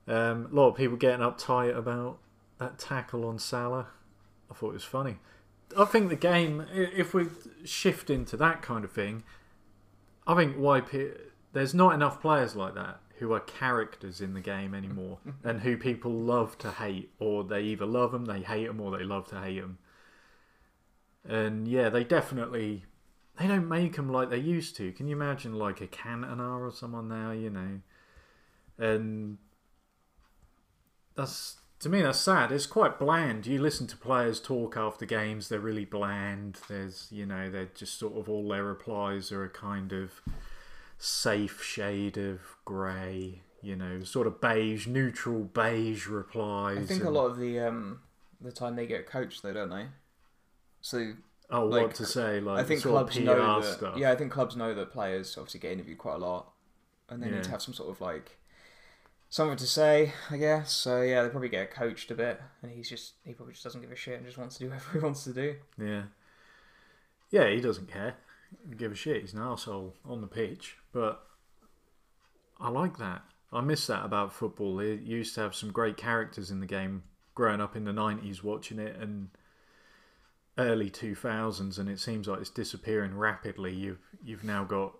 Um, 0.07 0.49
a 0.51 0.55
lot 0.55 0.69
of 0.69 0.75
people 0.75 0.97
getting 0.97 1.25
uptight 1.25 1.75
about 1.75 2.19
that 2.59 2.77
tackle 2.77 3.25
on 3.25 3.39
Salah. 3.39 3.87
I 4.51 4.53
thought 4.53 4.69
it 4.69 4.73
was 4.73 4.83
funny. 4.83 5.17
I 5.77 5.85
think 5.85 6.09
the 6.09 6.15
game, 6.15 6.65
if 6.71 7.13
we 7.13 7.27
shift 7.63 8.09
into 8.09 8.37
that 8.37 8.61
kind 8.61 8.83
of 8.83 8.91
thing, 8.91 9.23
I 10.27 10.35
think 10.35 10.55
why 10.55 10.81
pe- 10.81 11.13
there's 11.53 11.73
not 11.73 11.93
enough 11.93 12.21
players 12.21 12.55
like 12.55 12.75
that 12.75 12.99
who 13.19 13.33
are 13.33 13.39
characters 13.39 14.21
in 14.21 14.33
the 14.33 14.41
game 14.41 14.73
anymore, 14.73 15.19
and 15.43 15.61
who 15.61 15.77
people 15.77 16.11
love 16.11 16.57
to 16.59 16.71
hate, 16.71 17.11
or 17.19 17.43
they 17.43 17.61
either 17.61 17.85
love 17.85 18.11
them, 18.11 18.25
they 18.25 18.41
hate 18.41 18.67
them, 18.67 18.81
or 18.81 18.95
they 18.95 19.03
love 19.03 19.27
to 19.29 19.39
hate 19.39 19.61
them. 19.61 19.77
And 21.27 21.67
yeah, 21.67 21.89
they 21.89 22.03
definitely 22.03 22.85
they 23.39 23.47
don't 23.47 23.67
make 23.67 23.95
them 23.95 24.11
like 24.11 24.29
they 24.29 24.37
used 24.37 24.75
to. 24.77 24.91
Can 24.91 25.07
you 25.07 25.15
imagine 25.15 25.53
like 25.53 25.81
a 25.81 25.87
Cantona 25.87 26.59
or 26.59 26.71
someone 26.71 27.07
now? 27.07 27.31
You 27.31 27.49
know, 27.49 27.79
and 28.77 29.37
that's 31.15 31.57
to 31.79 31.89
me 31.89 32.01
that's 32.01 32.19
sad. 32.19 32.51
It's 32.51 32.65
quite 32.65 32.99
bland. 32.99 33.47
You 33.47 33.59
listen 33.59 33.87
to 33.87 33.97
players 33.97 34.39
talk 34.39 34.77
after 34.77 35.05
games; 35.05 35.49
they're 35.49 35.59
really 35.59 35.85
bland. 35.85 36.59
There's 36.67 37.07
you 37.11 37.25
know 37.25 37.49
they're 37.49 37.71
just 37.73 37.97
sort 37.97 38.17
of 38.17 38.29
all 38.29 38.47
their 38.47 38.63
replies 38.63 39.31
are 39.31 39.43
a 39.43 39.49
kind 39.49 39.91
of 39.91 40.11
safe 40.97 41.63
shade 41.63 42.17
of 42.17 42.39
grey. 42.65 43.41
You 43.61 43.75
know, 43.75 44.03
sort 44.03 44.27
of 44.27 44.41
beige, 44.41 44.87
neutral 44.87 45.45
beige 45.45 46.07
replies. 46.07 46.83
I 46.83 46.85
think 46.85 47.05
a 47.05 47.09
lot 47.09 47.27
of 47.27 47.37
the 47.37 47.59
um, 47.59 48.01
the 48.41 48.51
time 48.51 48.75
they 48.75 48.85
get 48.85 49.07
coached, 49.07 49.41
though, 49.41 49.53
don't 49.53 49.69
they? 49.69 49.87
So 50.81 51.13
Oh, 51.49 51.65
like, 51.65 51.87
what 51.87 51.95
to 51.95 52.05
say? 52.05 52.39
Like 52.39 52.59
I 52.59 52.63
think 52.67 52.81
clubs 52.81 53.19
know 53.19 53.61
that. 53.61 53.73
stuff. 53.77 53.97
Yeah, 53.97 54.11
I 54.11 54.15
think 54.15 54.31
clubs 54.31 54.55
know 54.55 54.73
that 54.73 54.91
players 54.91 55.37
obviously 55.37 55.59
get 55.59 55.71
interviewed 55.73 55.97
quite 55.97 56.15
a 56.15 56.19
lot. 56.19 56.49
and 57.09 57.21
they 57.21 57.27
Yeah. 57.27 57.35
need 57.35 57.43
to 57.43 57.49
have 57.51 57.61
some 57.61 57.73
sort 57.73 57.89
of 57.89 58.01
like 58.01 58.37
something 59.29 59.57
to 59.57 59.67
say, 59.67 60.13
I 60.31 60.37
guess. 60.37 60.71
So 60.73 61.01
yeah, 61.01 61.21
they 61.21 61.29
probably 61.29 61.49
get 61.49 61.69
coached 61.71 62.09
a 62.11 62.15
bit, 62.15 62.41
and 62.61 62.71
he's 62.71 62.89
just 62.89 63.13
he 63.23 63.33
probably 63.33 63.53
just 63.53 63.63
doesn't 63.63 63.81
give 63.81 63.91
a 63.91 63.95
shit 63.95 64.15
and 64.17 64.25
just 64.25 64.37
wants 64.37 64.57
to 64.57 64.63
do 64.63 64.69
whatever 64.71 64.91
he 64.93 64.99
wants 64.99 65.23
to 65.25 65.33
do. 65.33 65.55
Yeah. 65.77 66.03
Yeah, 67.29 67.49
he 67.49 67.61
doesn't 67.61 67.91
care. 67.91 68.15
Give 68.77 68.91
a 68.91 68.95
shit. 68.95 69.21
He's 69.21 69.33
an 69.33 69.41
asshole 69.41 69.95
on 70.05 70.21
the 70.21 70.27
pitch. 70.27 70.77
But 70.91 71.23
I 72.59 72.69
like 72.69 72.97
that. 72.97 73.23
I 73.51 73.61
miss 73.61 73.85
that 73.87 74.05
about 74.05 74.33
football. 74.33 74.79
It 74.79 75.01
used 75.01 75.35
to 75.35 75.41
have 75.41 75.53
some 75.55 75.71
great 75.71 75.97
characters 75.97 76.49
in 76.51 76.59
the 76.59 76.65
game 76.65 77.03
growing 77.35 77.61
up 77.61 77.75
in 77.75 77.83
the 77.83 77.91
90s 77.91 78.43
watching 78.43 78.79
it 78.79 78.95
and 78.95 79.29
early 80.57 80.89
2000s 80.89 81.79
and 81.79 81.89
it 81.89 81.99
seems 81.99 82.27
like 82.27 82.41
it's 82.41 82.49
disappearing 82.49 83.15
rapidly. 83.15 83.73
You've 83.73 83.99
you've 84.23 84.43
now 84.43 84.63
got 84.63 84.93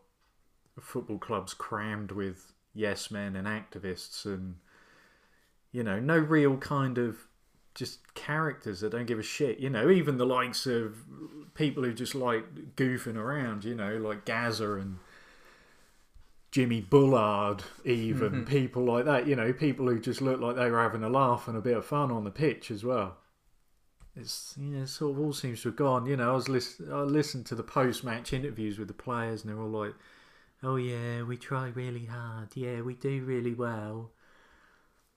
football 0.80 1.20
clubs 1.20 1.54
crammed 1.54 2.12
with 2.12 2.52
yes 2.74 3.12
men 3.12 3.36
and 3.36 3.48
activists 3.48 4.26
and 4.26 4.56
you 5.74 5.84
know, 5.84 6.00
no 6.00 6.18
real 6.18 6.56
kind 6.58 6.98
of 6.98 7.18
just 7.76 8.14
characters 8.14 8.82
that 8.82 8.92
don't 8.92 9.08
give 9.08 9.20
a 9.20 9.24
shit. 9.24 9.60
You 9.60 9.70
know, 9.70 9.90
even 9.90 10.18
the 10.18 10.26
likes 10.26 10.66
of 10.66 10.96
people 11.56 11.84
who 11.84 11.94
just 11.94 12.16
like 12.16 12.76
goofing 12.76 13.18
around. 13.18 13.66
You 13.66 13.76
know, 13.76 13.98
like 13.98 14.24
Gazza 14.24 14.76
and 14.76 15.00
Jimmy 16.52 16.82
Bullard, 16.82 17.64
even 17.84 18.32
mm-hmm. 18.32 18.44
people 18.44 18.86
like 18.86 19.06
that. 19.06 19.28
You 19.28 19.36
know, 19.36 19.52
people 19.52 19.88
who 19.88 20.00
just 20.00 20.22
look 20.22 20.40
like 20.40 20.56
they 20.56 20.70
were 20.70 20.82
having 20.82 21.04
a 21.04 21.10
laugh 21.10 21.48
and 21.48 21.58
a 21.58 21.62
bit 21.62 21.76
of 21.76 21.86
fun 21.86 22.12
on 22.12 22.24
the 22.24 22.32
pitch 22.32 22.70
as 22.72 22.84
well. 22.84 23.18
It's 24.16 24.56
you 24.60 24.70
know, 24.78 24.86
sort 24.86 25.12
of 25.18 25.20
all 25.24 25.34
seems 25.34 25.62
to 25.64 25.70
have 25.70 25.76
gone. 25.76 26.06
You 26.06 26.18
know, 26.18 26.32
I 26.32 26.36
was 26.36 26.48
listen, 26.50 26.92
I 26.92 27.02
listened 27.02 27.46
to 27.48 27.56
the 27.56 27.64
post-match 27.64 28.32
interviews 28.34 28.78
with 28.78 28.88
the 28.88 28.94
players, 28.94 29.44
and 29.44 29.50
they're 29.52 29.62
all 29.62 29.70
like, 29.70 29.96
"Oh 30.62 30.76
yeah, 30.76 31.24
we 31.24 31.38
try 31.38 31.70
really 31.70 32.06
hard. 32.06 32.50
Yeah, 32.56 32.82
we 32.82 32.94
do 32.96 33.24
really 33.24 33.54
well. 33.56 34.12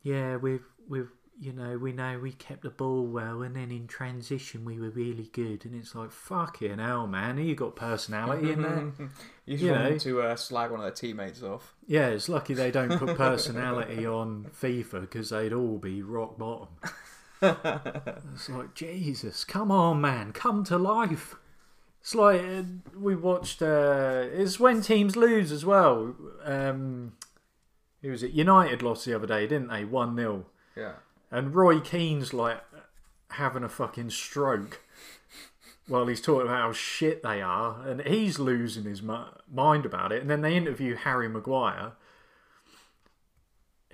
Yeah, 0.02 0.36
we've 0.36 0.64
we've 0.88 1.10
you 1.38 1.52
know 1.52 1.76
we 1.76 1.92
know 1.92 2.18
we 2.18 2.32
kept 2.32 2.62
the 2.62 2.70
ball 2.70 3.06
well, 3.06 3.42
and 3.42 3.54
then 3.54 3.70
in 3.70 3.86
transition 3.86 4.64
we 4.64 4.78
were 4.80 4.88
really 4.90 5.28
good. 5.32 5.64
And 5.66 5.74
it's 5.74 5.94
like 5.94 6.10
fucking 6.10 6.78
hell, 6.78 7.06
man, 7.06 7.36
you 7.38 7.54
got 7.54 7.76
personality 7.76 8.52
in 8.52 8.62
there. 8.62 8.92
You 9.44 9.56
You 9.58 9.70
want 9.72 9.90
know. 9.90 9.98
to 9.98 10.22
uh, 10.22 10.36
slag 10.36 10.70
one 10.70 10.80
of 10.80 10.84
their 10.84 10.92
teammates 10.92 11.42
off. 11.42 11.74
Yeah, 11.86 12.08
it's 12.08 12.28
lucky 12.28 12.54
they 12.54 12.70
don't 12.70 12.98
put 12.98 13.16
personality 13.16 14.04
on 14.06 14.46
FIFA 14.60 15.02
because 15.02 15.30
they'd 15.30 15.52
all 15.52 15.78
be 15.78 16.02
rock 16.02 16.38
bottom. 16.38 16.68
it's 17.42 18.48
like 18.48 18.74
Jesus, 18.74 19.44
come 19.44 19.70
on, 19.70 20.00
man, 20.00 20.32
come 20.32 20.64
to 20.64 20.78
life. 20.78 21.34
It's 22.00 22.14
like 22.14 22.40
uh, 22.40 22.62
we 22.98 23.16
watched. 23.16 23.60
Uh, 23.62 24.24
it's 24.32 24.60
when 24.60 24.80
teams 24.80 25.16
lose 25.16 25.50
as 25.52 25.64
well. 25.64 26.14
Um, 26.44 27.14
who 28.02 28.10
was 28.10 28.22
it? 28.22 28.30
United 28.32 28.82
lost 28.82 29.04
the 29.04 29.14
other 29.14 29.26
day, 29.26 29.46
didn't 29.46 29.68
they? 29.68 29.84
One 29.84 30.16
0 30.16 30.46
Yeah. 30.76 30.92
and 31.30 31.54
Roy 31.54 31.80
Keane's 31.80 32.32
like 32.32 32.62
having 33.30 33.64
a 33.64 33.68
fucking 33.68 34.10
stroke 34.10 34.82
while 35.88 36.06
he's 36.06 36.20
talking 36.20 36.46
about 36.46 36.60
how 36.60 36.72
shit 36.72 37.22
they 37.22 37.40
are, 37.42 37.80
and 37.86 38.00
he's 38.02 38.38
losing 38.38 38.84
his 38.84 39.02
mind 39.02 39.84
about 39.86 40.12
it. 40.12 40.20
And 40.20 40.30
then 40.30 40.42
they 40.42 40.56
interview 40.56 40.94
Harry 40.96 41.28
Maguire, 41.28 41.92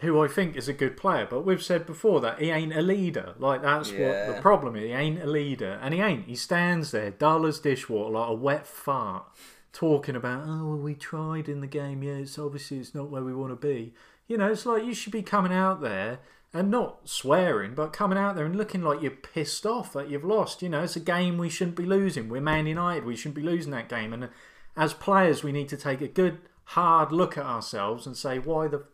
who 0.03 0.23
I 0.23 0.29
think 0.29 0.57
is 0.57 0.69
a 0.69 0.73
good 0.73 0.97
player, 0.97 1.27
but 1.29 1.47
we've 1.47 1.63
said 1.63 1.87
before 1.87 2.21
that 2.21 2.41
he 2.41 2.51
ain't 2.51 2.75
a 2.75 2.83
leader. 2.83 3.35
Like 3.39 3.63
that's 3.63 3.91
what 3.91 4.27
the 4.27 4.39
problem 4.41 4.77
is. 4.77 4.85
He 4.85 4.91
ain't 4.91 5.23
a 5.23 5.27
leader, 5.27 5.79
and 5.83 5.95
he 5.95 6.01
ain't. 6.01 6.27
He 6.27 6.37
stands 6.37 6.91
there, 6.91 7.11
dull 7.11 7.47
as 7.47 7.61
dishwater, 7.61 8.13
like 8.13 8.29
a 8.29 8.35
wet 8.35 8.67
fart, 8.67 9.25
talking 9.73 10.17
about, 10.17 10.45
oh, 10.47 10.67
well, 10.67 10.79
we 10.79 10.95
tried 10.95 11.49
in 11.49 11.61
the 11.61 11.67
game. 11.67 12.03
Yeah, 12.03 12.15
it's 12.15 12.39
obviously 12.39 12.79
it's 12.79 12.95
not 12.95 13.11
where 13.11 13.23
we 13.23 13.35
want 13.35 13.53
to 13.53 13.67
be. 13.67 13.95
You 14.27 14.39
know, 14.39 14.51
it's 14.51 14.67
like 14.67 14.85
you 14.85 14.95
should 14.95 15.13
be 15.13 15.23
coming 15.23 15.53
out 15.53 15.81
there 15.81 16.19
and 16.55 16.71
not 16.71 17.09
swearing, 17.09 17.75
but 17.75 17.93
coming 17.93 18.19
out 18.19 18.37
there 18.37 18.45
and 18.45 18.57
looking 18.57 18.83
like 18.83 19.01
you're 19.01 19.11
pissed 19.11 19.65
off 19.65 19.93
that 19.95 20.11
you've 20.11 20.25
lost. 20.25 20.63
You 20.63 20.69
know, 20.69 20.83
it's 20.83 20.97
a 20.97 21.01
game 21.01 21.39
we 21.39 21.49
shouldn't 21.49 21.77
be 21.77 21.87
losing. 21.87 22.29
We're 22.29 22.41
Man 22.41 22.67
United. 22.67 23.05
We 23.05 23.17
shouldn't 23.17 23.37
be 23.37 23.43
losing 23.43 23.73
that 23.73 23.89
game. 23.89 24.13
And 24.13 24.29
as 24.77 24.93
players, 24.93 25.43
we 25.43 25.53
need 25.53 25.69
to 25.71 25.77
take 25.77 26.01
a 26.01 26.09
good, 26.09 26.39
hard 26.65 27.13
look 27.13 27.39
at 27.39 27.47
ourselves 27.47 28.07
and 28.07 28.17
say, 28.17 28.39
why 28.39 28.69
the 28.69 28.85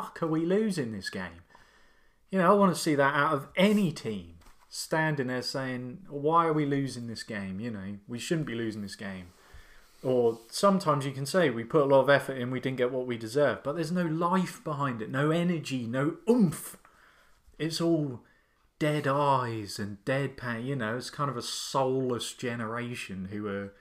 fuck 0.00 0.22
are 0.22 0.26
we 0.26 0.46
losing 0.46 0.92
this 0.92 1.10
game? 1.10 1.42
You 2.30 2.38
know, 2.38 2.50
I 2.50 2.54
want 2.54 2.74
to 2.74 2.80
see 2.80 2.94
that 2.94 3.14
out 3.14 3.34
of 3.34 3.48
any 3.56 3.92
team 3.92 4.34
standing 4.68 5.26
there 5.26 5.42
saying, 5.42 6.06
why 6.08 6.46
are 6.46 6.52
we 6.52 6.64
losing 6.64 7.06
this 7.06 7.22
game? 7.22 7.60
You 7.60 7.70
know, 7.70 7.98
we 8.08 8.18
shouldn't 8.18 8.46
be 8.46 8.54
losing 8.54 8.82
this 8.82 8.96
game. 8.96 9.32
Or 10.02 10.38
sometimes 10.48 11.04
you 11.04 11.12
can 11.12 11.26
say 11.26 11.50
we 11.50 11.64
put 11.64 11.82
a 11.82 11.86
lot 11.86 12.00
of 12.00 12.08
effort 12.08 12.38
in, 12.38 12.50
we 12.50 12.60
didn't 12.60 12.78
get 12.78 12.92
what 12.92 13.06
we 13.06 13.18
deserved, 13.18 13.62
but 13.62 13.74
there's 13.74 13.92
no 13.92 14.06
life 14.06 14.64
behind 14.64 15.02
it, 15.02 15.10
no 15.10 15.30
energy, 15.30 15.86
no 15.86 16.16
oomph. 16.28 16.78
It's 17.58 17.80
all 17.80 18.20
dead 18.78 19.06
eyes 19.06 19.78
and 19.78 20.02
dead 20.06 20.38
deadpan. 20.38 20.64
You 20.64 20.76
know, 20.76 20.96
it's 20.96 21.10
kind 21.10 21.28
of 21.28 21.36
a 21.36 21.42
soulless 21.42 22.32
generation 22.32 23.28
who 23.30 23.46
are, 23.48 23.74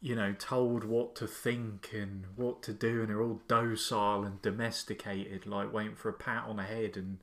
you 0.00 0.14
know, 0.16 0.34
told 0.38 0.84
what 0.84 1.14
to 1.16 1.26
think 1.26 1.90
and 1.92 2.26
what 2.36 2.62
to 2.62 2.72
do, 2.72 3.00
and 3.00 3.10
they're 3.10 3.22
all 3.22 3.40
docile 3.48 4.24
and 4.24 4.40
domesticated, 4.42 5.46
like 5.46 5.72
waiting 5.72 5.96
for 5.96 6.08
a 6.08 6.14
pat 6.14 6.44
on 6.46 6.56
the 6.56 6.62
head 6.64 6.96
and. 6.96 7.18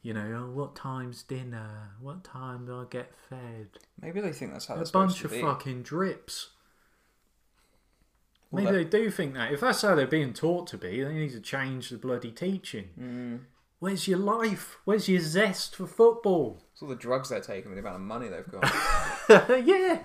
You 0.00 0.14
know, 0.14 0.44
oh, 0.46 0.50
what 0.54 0.76
time's 0.76 1.24
dinner? 1.24 1.90
What 2.00 2.22
time 2.22 2.66
do 2.66 2.80
I 2.80 2.84
get 2.88 3.12
fed? 3.28 3.66
Maybe 4.00 4.20
they 4.20 4.30
think 4.30 4.52
that's 4.52 4.66
how 4.66 4.76
a 4.76 4.86
bunch 4.86 5.24
of 5.24 5.32
fucking 5.32 5.82
drips. 5.82 6.50
Well, 8.50 8.64
Maybe 8.64 8.76
that- 8.78 8.90
they 8.90 8.98
do 8.98 9.10
think 9.10 9.34
that. 9.34 9.52
If 9.52 9.60
that's 9.60 9.82
how 9.82 9.94
they're 9.94 10.06
being 10.06 10.32
taught 10.32 10.68
to 10.68 10.78
be, 10.78 11.02
they 11.02 11.12
need 11.12 11.32
to 11.32 11.40
change 11.40 11.90
the 11.90 11.98
bloody 11.98 12.30
teaching. 12.30 12.90
Mm. 12.98 13.40
Where's 13.80 14.08
your 14.08 14.18
life? 14.18 14.78
Where's 14.84 15.08
your 15.08 15.20
zest 15.20 15.76
for 15.76 15.86
football? 15.86 16.62
It's 16.72 16.82
all 16.82 16.88
the 16.88 16.96
drugs 16.96 17.28
they're 17.28 17.40
taking 17.40 17.70
with 17.70 17.76
the 17.76 17.80
amount 17.80 17.96
of 17.96 18.02
money 18.02 18.28
they've 18.28 18.50
got. 18.50 18.64
yeah. 19.66 20.02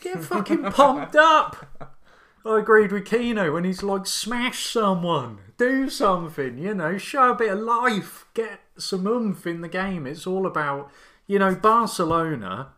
Get 0.00 0.22
fucking 0.22 0.64
pumped 0.70 1.16
up. 1.16 1.92
I 2.44 2.60
agreed 2.60 2.92
with 2.92 3.04
Keano 3.04 3.52
when 3.52 3.64
he's 3.64 3.82
like, 3.82 4.06
smash 4.06 4.64
someone, 4.64 5.38
do 5.56 5.90
something, 5.90 6.56
you 6.56 6.72
know, 6.72 6.96
show 6.96 7.32
a 7.32 7.34
bit 7.34 7.52
of 7.52 7.58
life, 7.58 8.26
get 8.32 8.60
some 8.78 9.06
oomph 9.06 9.46
in 9.46 9.60
the 9.60 9.68
game. 9.68 10.06
It's 10.06 10.26
all 10.26 10.46
about, 10.46 10.90
you 11.26 11.38
know, 11.38 11.54
Barcelona 11.54 12.68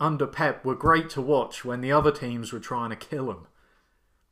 under 0.00 0.26
Pep 0.26 0.64
were 0.64 0.74
great 0.74 1.10
to 1.10 1.20
watch 1.20 1.64
when 1.64 1.80
the 1.80 1.92
other 1.92 2.10
teams 2.10 2.52
were 2.52 2.60
trying 2.60 2.90
to 2.90 2.96
kill 2.96 3.26
them. 3.26 3.46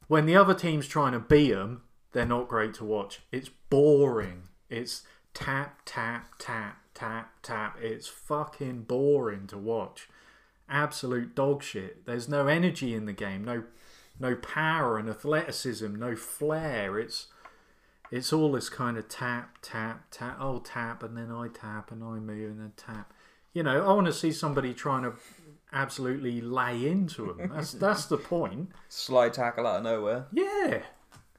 When 0.08 0.26
the 0.26 0.36
other 0.36 0.54
team's 0.54 0.86
trying 0.88 1.12
to 1.12 1.20
beat 1.20 1.52
them, 1.52 1.82
they're 2.12 2.24
not 2.24 2.48
great 2.48 2.74
to 2.74 2.84
watch. 2.84 3.20
It's 3.30 3.50
boring. 3.68 4.44
It's 4.70 5.02
tap, 5.34 5.80
tap, 5.84 6.30
tap, 6.38 6.78
tap, 6.94 7.30
tap. 7.42 7.76
It's 7.80 8.08
fucking 8.08 8.82
boring 8.82 9.46
to 9.48 9.58
watch. 9.58 10.08
Absolute 10.68 11.34
dog 11.34 11.62
shit. 11.62 12.06
There's 12.06 12.28
no 12.28 12.46
energy 12.46 12.94
in 12.94 13.06
the 13.06 13.12
game. 13.12 13.44
No, 13.44 13.64
no 14.18 14.34
power 14.34 14.98
and 14.98 15.08
athleticism. 15.08 15.94
No 15.94 16.16
flair. 16.16 16.98
It's, 16.98 17.28
it's 18.10 18.32
all 18.32 18.52
this 18.52 18.68
kind 18.68 18.96
of 18.96 19.08
tap, 19.08 19.58
tap, 19.62 20.06
tap. 20.10 20.38
Oh, 20.40 20.58
tap, 20.58 21.02
and 21.02 21.16
then 21.16 21.30
I 21.30 21.48
tap, 21.48 21.90
and 21.92 22.02
I 22.02 22.18
move, 22.18 22.50
and 22.50 22.60
then 22.60 22.72
tap. 22.76 23.12
You 23.52 23.62
know, 23.62 23.88
I 23.88 23.92
want 23.92 24.06
to 24.06 24.12
see 24.12 24.32
somebody 24.32 24.74
trying 24.74 25.04
to 25.04 25.12
absolutely 25.72 26.40
lay 26.40 26.86
into 26.86 27.26
them. 27.26 27.50
That's 27.54 27.72
that's 27.86 28.06
the 28.06 28.16
point. 28.16 28.70
Slide 28.88 29.34
tackle 29.34 29.66
out 29.66 29.78
of 29.78 29.84
nowhere. 29.84 30.26
Yeah. 30.32 30.82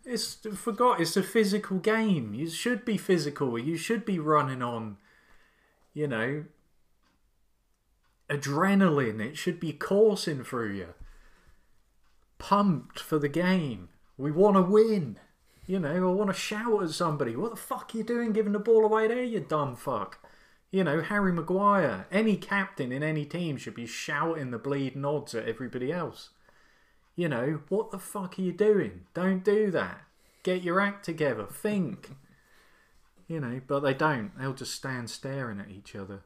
It's 0.05 0.35
forgot 0.55 1.01
it's 1.01 1.17
a 1.17 1.23
physical 1.23 1.79
game. 1.79 2.33
You 2.33 2.49
should 2.49 2.85
be 2.85 2.97
physical. 2.97 3.59
You 3.59 3.75
should 3.75 4.05
be 4.05 4.19
running 4.19 4.61
on 4.61 4.97
you 5.93 6.07
know 6.07 6.45
adrenaline. 8.29 9.19
It 9.19 9.37
should 9.37 9.59
be 9.59 9.73
coursing 9.73 10.43
through 10.43 10.73
you. 10.73 10.93
Pumped 12.37 12.99
for 12.99 13.19
the 13.19 13.29
game. 13.29 13.89
We 14.17 14.31
want 14.31 14.55
to 14.55 14.61
win. 14.61 15.17
You 15.65 15.79
know, 15.79 16.09
I 16.09 16.13
want 16.13 16.29
to 16.29 16.35
shout 16.35 16.83
at 16.83 16.91
somebody. 16.91 17.35
What 17.35 17.51
the 17.51 17.57
fuck 17.57 17.91
are 17.93 17.97
you 17.97 18.03
doing 18.03 18.31
giving 18.31 18.53
the 18.53 18.59
ball 18.59 18.85
away 18.85 19.07
there, 19.07 19.23
you 19.23 19.41
dumb 19.41 19.75
fuck? 19.75 20.19
You 20.71 20.83
know, 20.83 21.01
Harry 21.01 21.31
Maguire, 21.31 22.07
any 22.11 22.37
captain 22.37 22.91
in 22.91 23.03
any 23.03 23.25
team 23.25 23.57
should 23.57 23.75
be 23.75 23.85
shouting 23.85 24.51
the 24.51 24.57
bleeding 24.57 25.05
odds 25.05 25.33
at 25.33 25.47
everybody 25.47 25.91
else. 25.91 26.29
You 27.15 27.29
know, 27.29 27.61
what 27.69 27.91
the 27.91 27.99
fuck 27.99 28.37
are 28.37 28.41
you 28.41 28.51
doing? 28.51 29.05
Don't 29.13 29.43
do 29.43 29.71
that. 29.71 30.01
Get 30.43 30.63
your 30.63 30.79
act 30.79 31.03
together. 31.03 31.45
Think. 31.45 32.11
You 33.27 33.39
know, 33.39 33.59
but 33.65 33.81
they 33.81 33.93
don't. 33.93 34.31
They'll 34.37 34.53
just 34.53 34.73
stand 34.73 35.09
staring 35.09 35.59
at 35.59 35.71
each 35.71 35.95
other. 35.95 36.21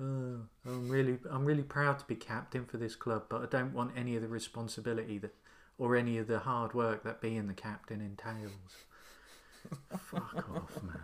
Oh, 0.00 0.40
I'm 0.66 0.88
really, 0.88 1.18
I'm 1.30 1.44
really 1.44 1.62
proud 1.62 1.98
to 1.98 2.04
be 2.06 2.14
captain 2.16 2.64
for 2.64 2.76
this 2.78 2.96
club, 2.96 3.24
but 3.28 3.42
I 3.42 3.46
don't 3.46 3.72
want 3.74 3.92
any 3.96 4.16
of 4.16 4.22
the 4.22 4.28
responsibility 4.28 5.18
that, 5.18 5.34
or 5.78 5.96
any 5.96 6.18
of 6.18 6.26
the 6.28 6.40
hard 6.40 6.74
work 6.74 7.04
that 7.04 7.20
being 7.20 7.46
the 7.46 7.54
captain 7.54 8.00
entails. 8.00 8.50
Fuck 9.98 10.48
off, 10.56 10.82
man. 10.82 10.98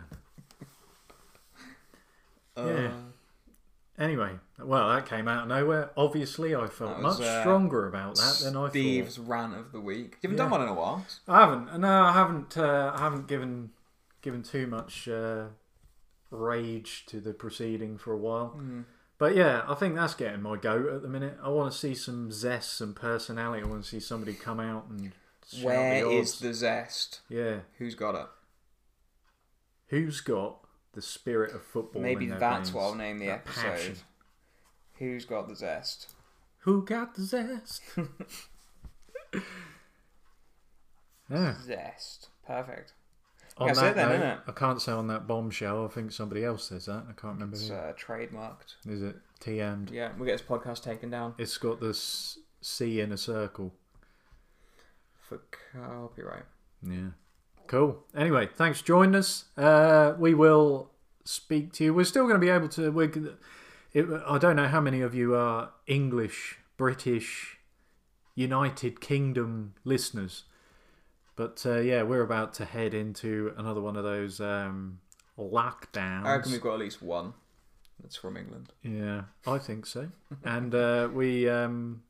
Uh, 2.57 2.67
Yeah. 2.67 2.91
Anyway, 3.97 4.31
well, 4.57 4.89
that 4.95 5.05
came 5.05 5.27
out 5.27 5.43
of 5.43 5.49
nowhere. 5.49 5.91
Obviously, 5.97 6.55
I 6.55 6.67
felt 6.67 7.01
was, 7.01 7.19
much 7.19 7.27
uh, 7.27 7.41
stronger 7.41 7.85
about 7.89 8.15
that 8.15 8.39
than 8.41 8.55
I 8.55 8.69
Steve's 8.69 9.17
thought. 9.17 9.27
rant 9.27 9.55
of 9.55 9.73
the 9.73 9.81
week. 9.81 10.17
You 10.21 10.29
haven't 10.29 10.37
Yeah. 10.37 10.43
done 10.43 10.51
one 10.51 10.61
in 10.61 10.67
a 10.69 10.73
while. 10.73 11.05
I 11.27 11.41
haven't. 11.41 11.79
No, 11.81 12.03
I 12.03 12.13
haven't. 12.13 12.57
Uh, 12.57 12.93
I 12.95 12.99
haven't 12.99 13.27
given 13.27 13.71
given 14.21 14.41
too 14.41 14.67
much 14.67 15.07
uh, 15.09 15.47
rage 16.31 17.05
to 17.07 17.19
the 17.19 17.33
proceeding 17.33 17.97
for 17.97 18.13
a 18.13 18.17
while. 18.17 18.55
Mm. 18.57 18.85
But 19.17 19.35
yeah, 19.35 19.63
I 19.67 19.75
think 19.75 19.95
that's 19.95 20.13
getting 20.13 20.41
my 20.41 20.55
goat 20.55 20.87
at 20.93 21.01
the 21.01 21.09
minute. 21.09 21.37
I 21.43 21.49
want 21.49 21.71
to 21.71 21.77
see 21.77 21.93
some 21.93 22.31
zest, 22.31 22.77
some 22.77 22.93
personality. 22.93 23.63
I 23.63 23.67
want 23.67 23.83
to 23.83 23.89
see 23.89 23.99
somebody 23.99 24.33
come 24.33 24.59
out 24.59 24.85
and. 24.89 25.11
Where 25.63 26.03
the 26.05 26.11
is 26.11 26.39
the 26.39 26.53
zest? 26.53 27.21
Yeah. 27.27 27.61
Who's 27.79 27.95
got 27.95 28.13
it? 28.15 28.27
Who's 29.87 30.21
got 30.21 30.59
the 30.93 31.01
spirit 31.01 31.53
of 31.55 31.63
football? 31.63 32.01
Maybe 32.03 32.27
that's 32.27 32.69
veins? 32.69 32.73
what 32.73 32.83
I'll 32.83 32.95
name 32.95 33.17
the 33.19 33.25
That 33.25 33.39
episode. 33.47 33.61
passion. 33.63 33.95
Who's 34.99 35.25
got 35.25 35.47
the 35.47 35.55
zest? 35.55 36.13
Who 36.59 36.85
got 36.85 37.15
the 37.15 37.23
zest? 37.23 37.81
yeah. 41.31 41.55
Zest. 41.65 42.29
Perfect. 42.45 42.93
On 43.59 43.67
That's 43.67 43.79
that 43.81 43.97
it 43.97 44.19
note? 44.19 44.39
I 44.47 44.51
can't 44.53 44.81
say 44.81 44.91
on 44.93 45.07
that 45.07 45.27
bombshell. 45.27 45.85
I 45.85 45.89
think 45.89 46.11
somebody 46.11 46.45
else 46.45 46.63
says 46.69 46.85
that. 46.85 47.03
I 47.09 47.13
can't 47.13 47.33
remember 47.33 47.55
It's 47.57 47.69
uh, 47.69 47.91
trademarked. 47.99 48.75
Is 48.87 49.01
it 49.03 49.17
TM'd? 49.41 49.91
Yeah, 49.91 50.11
we'll 50.17 50.25
get 50.25 50.37
this 50.37 50.47
podcast 50.47 50.81
taken 50.83 51.09
down 51.09 51.35
It's 51.37 51.57
got 51.57 51.81
this 51.81 52.39
C 52.61 53.01
in 53.01 53.11
a 53.11 53.17
circle. 53.17 53.73
for 55.19 55.41
copyright. 55.73 56.45
Yeah. 56.81 57.09
Cool. 57.67 58.03
Anyway, 58.15 58.47
thanks 58.55 58.79
for 58.79 58.87
joining 58.87 59.15
us. 59.15 59.45
Uh, 59.57 60.13
we 60.17 60.33
will 60.33 60.91
speak 61.23 61.73
to 61.73 61.83
you. 61.83 61.93
We're 61.93 62.05
still 62.05 62.23
going 62.23 62.39
to 62.39 62.45
be 62.45 62.49
able 62.49 62.69
to. 62.69 62.91
We're, 62.91 63.11
it, 63.93 64.05
I 64.25 64.37
don't 64.37 64.55
know 64.55 64.67
how 64.67 64.81
many 64.81 65.01
of 65.01 65.13
you 65.13 65.35
are 65.35 65.71
English, 65.85 66.57
British, 66.77 67.57
United 68.35 69.01
Kingdom 69.01 69.75
listeners, 69.83 70.45
but 71.39 71.65
uh, 71.65 71.79
yeah, 71.79 72.03
we're 72.03 72.21
about 72.21 72.53
to 72.55 72.65
head 72.65 72.93
into 72.93 73.53
another 73.55 73.79
one 73.79 73.95
of 73.95 74.03
those 74.03 74.41
um, 74.41 74.99
lockdowns. 75.39 76.25
I 76.25 76.35
reckon 76.35 76.51
we've 76.51 76.59
got 76.59 76.73
at 76.73 76.79
least 76.79 77.01
one 77.01 77.31
that's 78.01 78.17
from 78.17 78.35
England. 78.35 78.73
Yeah, 78.83 79.21
I 79.47 79.57
think 79.57 79.85
so. 79.85 80.09
and 80.43 80.75
uh, 80.75 81.07
we 81.13 81.47
um, 81.47 82.03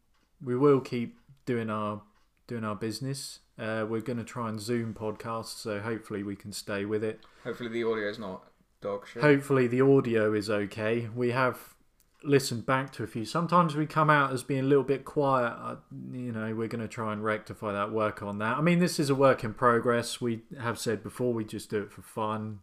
we 0.43 0.57
will 0.57 0.79
keep 0.79 1.19
doing 1.45 1.69
our 1.69 2.01
doing 2.47 2.63
our 2.63 2.75
business. 2.75 3.41
Uh, 3.59 3.85
we're 3.87 4.01
going 4.01 4.17
to 4.17 4.23
try 4.23 4.49
and 4.49 4.59
Zoom 4.59 4.95
podcasts, 4.95 5.61
so 5.61 5.79
hopefully 5.79 6.23
we 6.23 6.35
can 6.35 6.51
stay 6.51 6.83
with 6.85 7.03
it. 7.03 7.19
Hopefully 7.43 7.69
the 7.69 7.83
audio 7.83 8.09
is 8.09 8.17
not 8.17 8.45
dog 8.81 9.05
shit. 9.07 9.21
Hopefully 9.21 9.67
the 9.67 9.81
audio 9.81 10.33
is 10.33 10.49
okay. 10.49 11.07
We 11.15 11.29
have 11.29 11.75
listened 12.23 12.65
back 12.65 12.91
to 12.93 13.03
a 13.03 13.07
few. 13.07 13.25
Sometimes 13.25 13.75
we 13.75 13.85
come 13.85 14.09
out 14.09 14.33
as 14.33 14.43
being 14.43 14.61
a 14.61 14.67
little 14.67 14.83
bit 14.83 15.05
quiet. 15.05 15.53
Uh, 15.53 15.75
you 16.11 16.31
know, 16.31 16.53
we're 16.53 16.67
going 16.67 16.81
to 16.81 16.87
try 16.87 17.13
and 17.13 17.23
rectify 17.23 17.71
that, 17.71 17.91
work 17.91 18.21
on 18.21 18.39
that. 18.39 18.57
I 18.57 18.61
mean, 18.61 18.79
this 18.79 18.99
is 18.99 19.09
a 19.09 19.15
work 19.15 19.43
in 19.43 19.53
progress. 19.53 20.19
We 20.19 20.41
have 20.59 20.77
said 20.77 21.03
before 21.03 21.33
we 21.33 21.45
just 21.45 21.69
do 21.69 21.81
it 21.83 21.91
for 21.91 22.01
fun. 22.01 22.59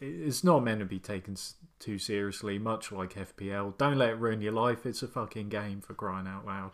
It's 0.00 0.44
not 0.44 0.62
meant 0.62 0.78
to 0.78 0.84
be 0.84 1.00
taken 1.00 1.36
too 1.80 1.98
seriously, 1.98 2.58
much 2.58 2.92
like 2.92 3.14
FPL. 3.14 3.76
Don't 3.76 3.98
let 3.98 4.10
it 4.10 4.18
ruin 4.18 4.40
your 4.40 4.52
life. 4.52 4.86
It's 4.86 5.02
a 5.02 5.08
fucking 5.08 5.48
game 5.48 5.80
for 5.80 5.94
crying 5.94 6.28
out 6.28 6.46
loud. 6.46 6.70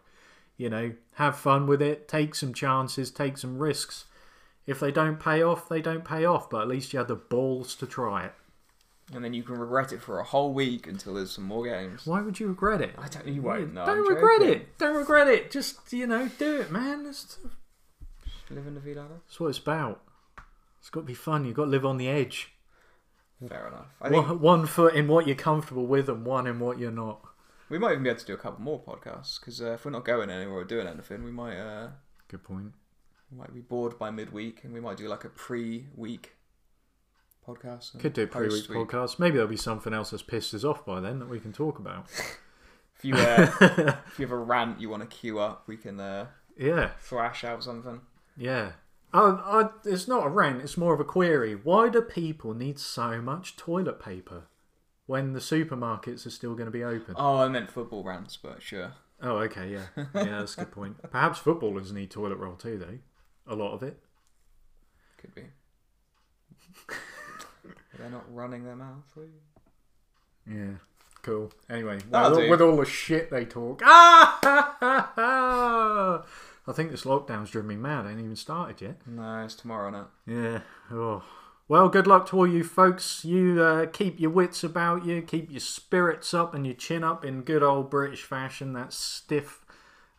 You 0.58 0.68
know, 0.68 0.92
have 1.14 1.36
fun 1.36 1.66
with 1.66 1.80
it. 1.80 2.06
Take 2.06 2.34
some 2.34 2.52
chances. 2.52 3.10
Take 3.10 3.38
some 3.38 3.58
risks. 3.58 4.04
If 4.66 4.78
they 4.78 4.92
don't 4.92 5.18
pay 5.18 5.42
off, 5.42 5.70
they 5.70 5.80
don't 5.80 6.04
pay 6.04 6.26
off. 6.26 6.50
But 6.50 6.62
at 6.62 6.68
least 6.68 6.92
you 6.92 6.98
had 6.98 7.08
the 7.08 7.16
balls 7.16 7.74
to 7.76 7.86
try 7.86 8.26
it. 8.26 8.34
And 9.12 9.24
then 9.24 9.34
you 9.34 9.42
can 9.42 9.56
regret 9.58 9.92
it 9.92 10.00
for 10.00 10.20
a 10.20 10.24
whole 10.24 10.52
week 10.54 10.86
until 10.86 11.14
there's 11.14 11.32
some 11.32 11.44
more 11.44 11.64
games. 11.64 12.06
Why 12.06 12.20
would 12.20 12.38
you 12.38 12.46
regret 12.46 12.80
it? 12.80 12.94
I 12.96 13.08
don't. 13.08 13.26
You 13.26 13.42
won't. 13.42 13.74
No, 13.74 13.84
Don't 13.84 13.98
I'm 13.98 14.08
regret 14.08 14.40
joking. 14.40 14.54
it. 14.54 14.78
Don't 14.78 14.96
regret 14.96 15.26
it. 15.28 15.50
Just 15.50 15.92
you 15.92 16.06
know, 16.06 16.28
do 16.38 16.60
it, 16.60 16.70
man. 16.70 17.02
That's, 17.04 17.38
Live 18.50 18.66
in 18.66 18.74
the 18.74 18.80
vida. 18.80 19.06
that's 19.10 19.38
what 19.40 19.48
it's 19.48 19.58
about. 19.58 20.00
It's 20.80 20.90
got 20.90 21.00
to 21.00 21.06
be 21.06 21.14
fun. 21.14 21.44
You've 21.44 21.56
got 21.56 21.64
to 21.64 21.70
live 21.70 21.84
on 21.84 21.96
the 21.98 22.08
edge. 22.08 22.52
Fair 23.48 23.68
enough. 23.68 23.86
I 24.02 24.08
think 24.10 24.26
One, 24.28 24.40
one 24.40 24.66
foot 24.66 24.94
in 24.94 25.08
what 25.08 25.26
you're 25.26 25.36
comfortable 25.36 25.86
with, 25.86 26.08
and 26.08 26.24
one 26.24 26.46
in 26.46 26.58
what 26.60 26.78
you're 26.78 26.90
not. 26.90 27.20
we 27.68 27.78
might 27.78 27.92
even 27.92 28.02
be 28.04 28.10
able 28.10 28.20
to 28.20 28.26
do 28.26 28.34
a 28.34 28.38
couple 28.38 28.62
more 28.62 28.80
podcasts 28.80 29.40
because 29.40 29.60
uh, 29.62 29.72
if 29.72 29.84
we're 29.84 29.90
not 29.90 30.04
going 30.04 30.30
anywhere 30.30 30.58
or 30.58 30.64
doing 30.64 30.86
anything, 30.86 31.24
we 31.24 31.30
might 31.32 31.56
uh, 31.58 31.88
Good 32.28 32.42
point. 32.44 32.72
we 33.32 33.38
might 33.38 33.52
be 33.54 33.60
bored 33.60 33.98
by 33.98 34.10
midweek, 34.10 34.62
and 34.64 34.72
we 34.72 34.80
might 34.80 34.96
do 34.98 35.08
like 35.08 35.24
a 35.24 35.28
pre-week 35.30 36.34
podcast. 37.56 37.98
Could 37.98 38.12
do 38.12 38.22
a 38.22 38.26
pre-week 38.26 38.50
post-week. 38.68 38.78
podcast. 38.88 39.18
Maybe 39.18 39.34
there'll 39.34 39.48
be 39.48 39.56
something 39.56 39.92
else 39.92 40.10
that's 40.10 40.22
pissed 40.22 40.54
us 40.54 40.64
off 40.64 40.84
by 40.84 41.00
then 41.00 41.18
that 41.20 41.28
we 41.28 41.40
can 41.40 41.52
talk 41.52 41.78
about. 41.78 42.06
If 43.02 43.04
you 43.06 43.14
uh, 43.14 43.50
if 44.08 44.18
you 44.18 44.26
have 44.26 44.30
a 44.32 44.36
rant 44.36 44.78
you 44.78 44.90
want 44.90 45.00
to 45.02 45.06
queue 45.08 45.38
up, 45.38 45.62
we 45.66 45.78
can 45.78 45.98
uh, 45.98 46.26
Yeah, 46.58 46.90
thrash 47.00 47.44
out 47.44 47.64
something. 47.64 48.02
yeah. 48.36 48.72
Oh, 49.14 49.40
I, 49.42 49.88
it's 49.88 50.06
not 50.06 50.26
a 50.26 50.28
rant. 50.28 50.60
It's 50.62 50.76
more 50.76 50.92
of 50.92 51.00
a 51.00 51.04
query. 51.04 51.54
Why 51.54 51.88
do 51.88 52.02
people 52.02 52.52
need 52.52 52.78
so 52.78 53.22
much 53.22 53.56
toilet 53.56 53.98
paper 54.00 54.44
when 55.06 55.32
the 55.32 55.40
supermarkets 55.40 56.26
are 56.26 56.30
still 56.30 56.52
going 56.52 56.66
to 56.66 56.70
be 56.70 56.84
open? 56.84 57.14
Oh, 57.16 57.38
I 57.38 57.48
meant 57.48 57.70
football 57.72 58.04
rants, 58.04 58.36
but 58.36 58.62
sure. 58.62 58.92
Oh, 59.22 59.38
okay, 59.38 59.72
yeah, 59.72 59.86
yeah, 60.14 60.38
that's 60.38 60.54
a 60.58 60.64
good 60.64 60.70
point. 60.72 60.96
Perhaps 61.10 61.38
footballers 61.38 61.92
need 61.92 62.10
toilet 62.10 62.36
roll 62.36 62.54
too, 62.56 62.76
though. 62.76 62.98
A 63.50 63.56
lot 63.56 63.72
of 63.72 63.82
it. 63.82 63.98
Could 65.16 65.34
be. 65.34 65.44
They're 68.00 68.10
not 68.10 68.34
running 68.34 68.64
their 68.64 68.76
mouth. 68.76 69.04
are 69.16 69.24
you? 69.24 69.30
Yeah, 70.46 70.76
cool. 71.20 71.52
Anyway, 71.68 71.98
That'll 72.10 72.30
with, 72.30 72.40
do. 72.46 72.50
with 72.50 72.60
all 72.62 72.76
the 72.76 72.86
shit 72.86 73.30
they 73.30 73.44
talk, 73.44 73.82
ah, 73.84 74.38
I 76.66 76.72
think 76.72 76.90
this 76.90 77.04
lockdown's 77.04 77.50
driven 77.50 77.68
me 77.68 77.76
mad. 77.76 78.06
I 78.06 78.12
ain't 78.12 78.20
even 78.20 78.36
started 78.36 78.80
yet. 78.80 79.06
No, 79.06 79.44
it's 79.44 79.54
tomorrow 79.54 79.90
night. 79.90 80.06
Yeah. 80.26 80.60
Oh. 80.90 81.22
Well, 81.68 81.88
good 81.90 82.06
luck 82.06 82.26
to 82.30 82.38
all 82.38 82.46
you 82.46 82.64
folks. 82.64 83.22
You 83.24 83.62
uh, 83.62 83.86
keep 83.86 84.18
your 84.18 84.30
wits 84.30 84.64
about 84.64 85.04
you, 85.04 85.20
keep 85.22 85.50
your 85.50 85.60
spirits 85.60 86.32
up 86.32 86.54
and 86.54 86.66
your 86.66 86.74
chin 86.74 87.04
up 87.04 87.24
in 87.24 87.42
good 87.42 87.62
old 87.62 87.90
British 87.90 88.22
fashion. 88.22 88.72
That 88.72 88.92
stiff 88.92 89.64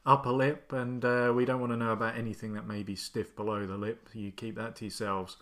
upper 0.05 0.31
lip, 0.31 0.71
and 0.71 1.03
uh, 1.03 1.33
we 1.35 1.45
don't 1.45 1.59
want 1.59 1.73
to 1.73 1.77
know 1.77 1.91
about 1.91 2.15
anything 2.15 2.53
that 2.53 2.67
may 2.67 2.83
be 2.83 2.95
stiff 2.95 3.35
below 3.35 3.65
the 3.65 3.75
lip. 3.75 4.07
You 4.13 4.31
keep 4.31 4.55
that 4.55 4.75
to 4.77 4.85
yourselves. 4.85 5.37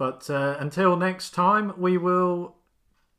But 0.00 0.30
uh, 0.30 0.56
until 0.58 0.96
next 0.96 1.34
time, 1.34 1.74
we 1.76 1.98
will 1.98 2.54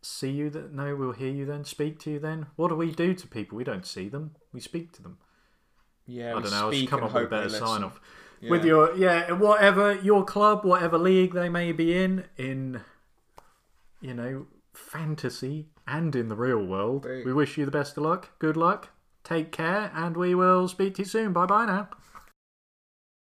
see 0.02 0.32
you. 0.32 0.50
That 0.50 0.74
no, 0.74 0.96
we'll 0.96 1.12
hear 1.12 1.30
you 1.30 1.46
then, 1.46 1.64
speak 1.64 2.00
to 2.00 2.10
you 2.10 2.18
then. 2.18 2.48
What 2.56 2.70
do 2.70 2.76
we 2.76 2.90
do 2.90 3.14
to 3.14 3.28
people? 3.28 3.56
We 3.56 3.64
don't 3.64 3.86
see 3.86 4.10
them. 4.10 4.32
We 4.52 4.62
speak 4.62 4.92
to 4.94 5.04
them. 5.04 5.20
Yeah, 6.08 6.36
I 6.36 6.42
don't 6.42 6.50
know. 6.50 6.72
I'll 6.72 6.88
come 6.88 7.04
up 7.04 7.14
with 7.14 7.26
a 7.26 7.28
better 7.28 7.50
sign 7.50 7.84
off. 7.84 8.02
Yeah. 8.42 8.50
With 8.50 8.66
your 8.66 8.98
yeah, 8.98 9.32
whatever 9.32 9.94
your 10.02 10.26
club, 10.26 10.66
whatever 10.66 10.98
league 10.98 11.36
they 11.36 11.50
may 11.50 11.72
be 11.72 11.96
in, 11.96 12.26
in 12.36 12.82
you 14.02 14.16
know, 14.16 14.48
fantasy 14.74 15.68
and 15.86 16.16
in 16.16 16.30
the 16.30 16.36
real 16.36 16.66
world. 16.66 17.06
We 17.06 17.32
wish 17.32 17.60
you 17.60 17.66
the 17.66 17.70
best 17.70 17.96
of 17.96 18.02
luck. 18.06 18.30
Good 18.40 18.58
luck. 18.58 18.90
Take 19.24 19.52
care, 19.52 19.92
and 19.94 20.18
we 20.18 20.34
will 20.34 20.68
speak 20.68 20.96
to 20.96 21.04
you 21.04 21.08
soon. 21.08 21.32
Bye 21.32 21.46
bye 21.46 21.68
now. 21.68 21.90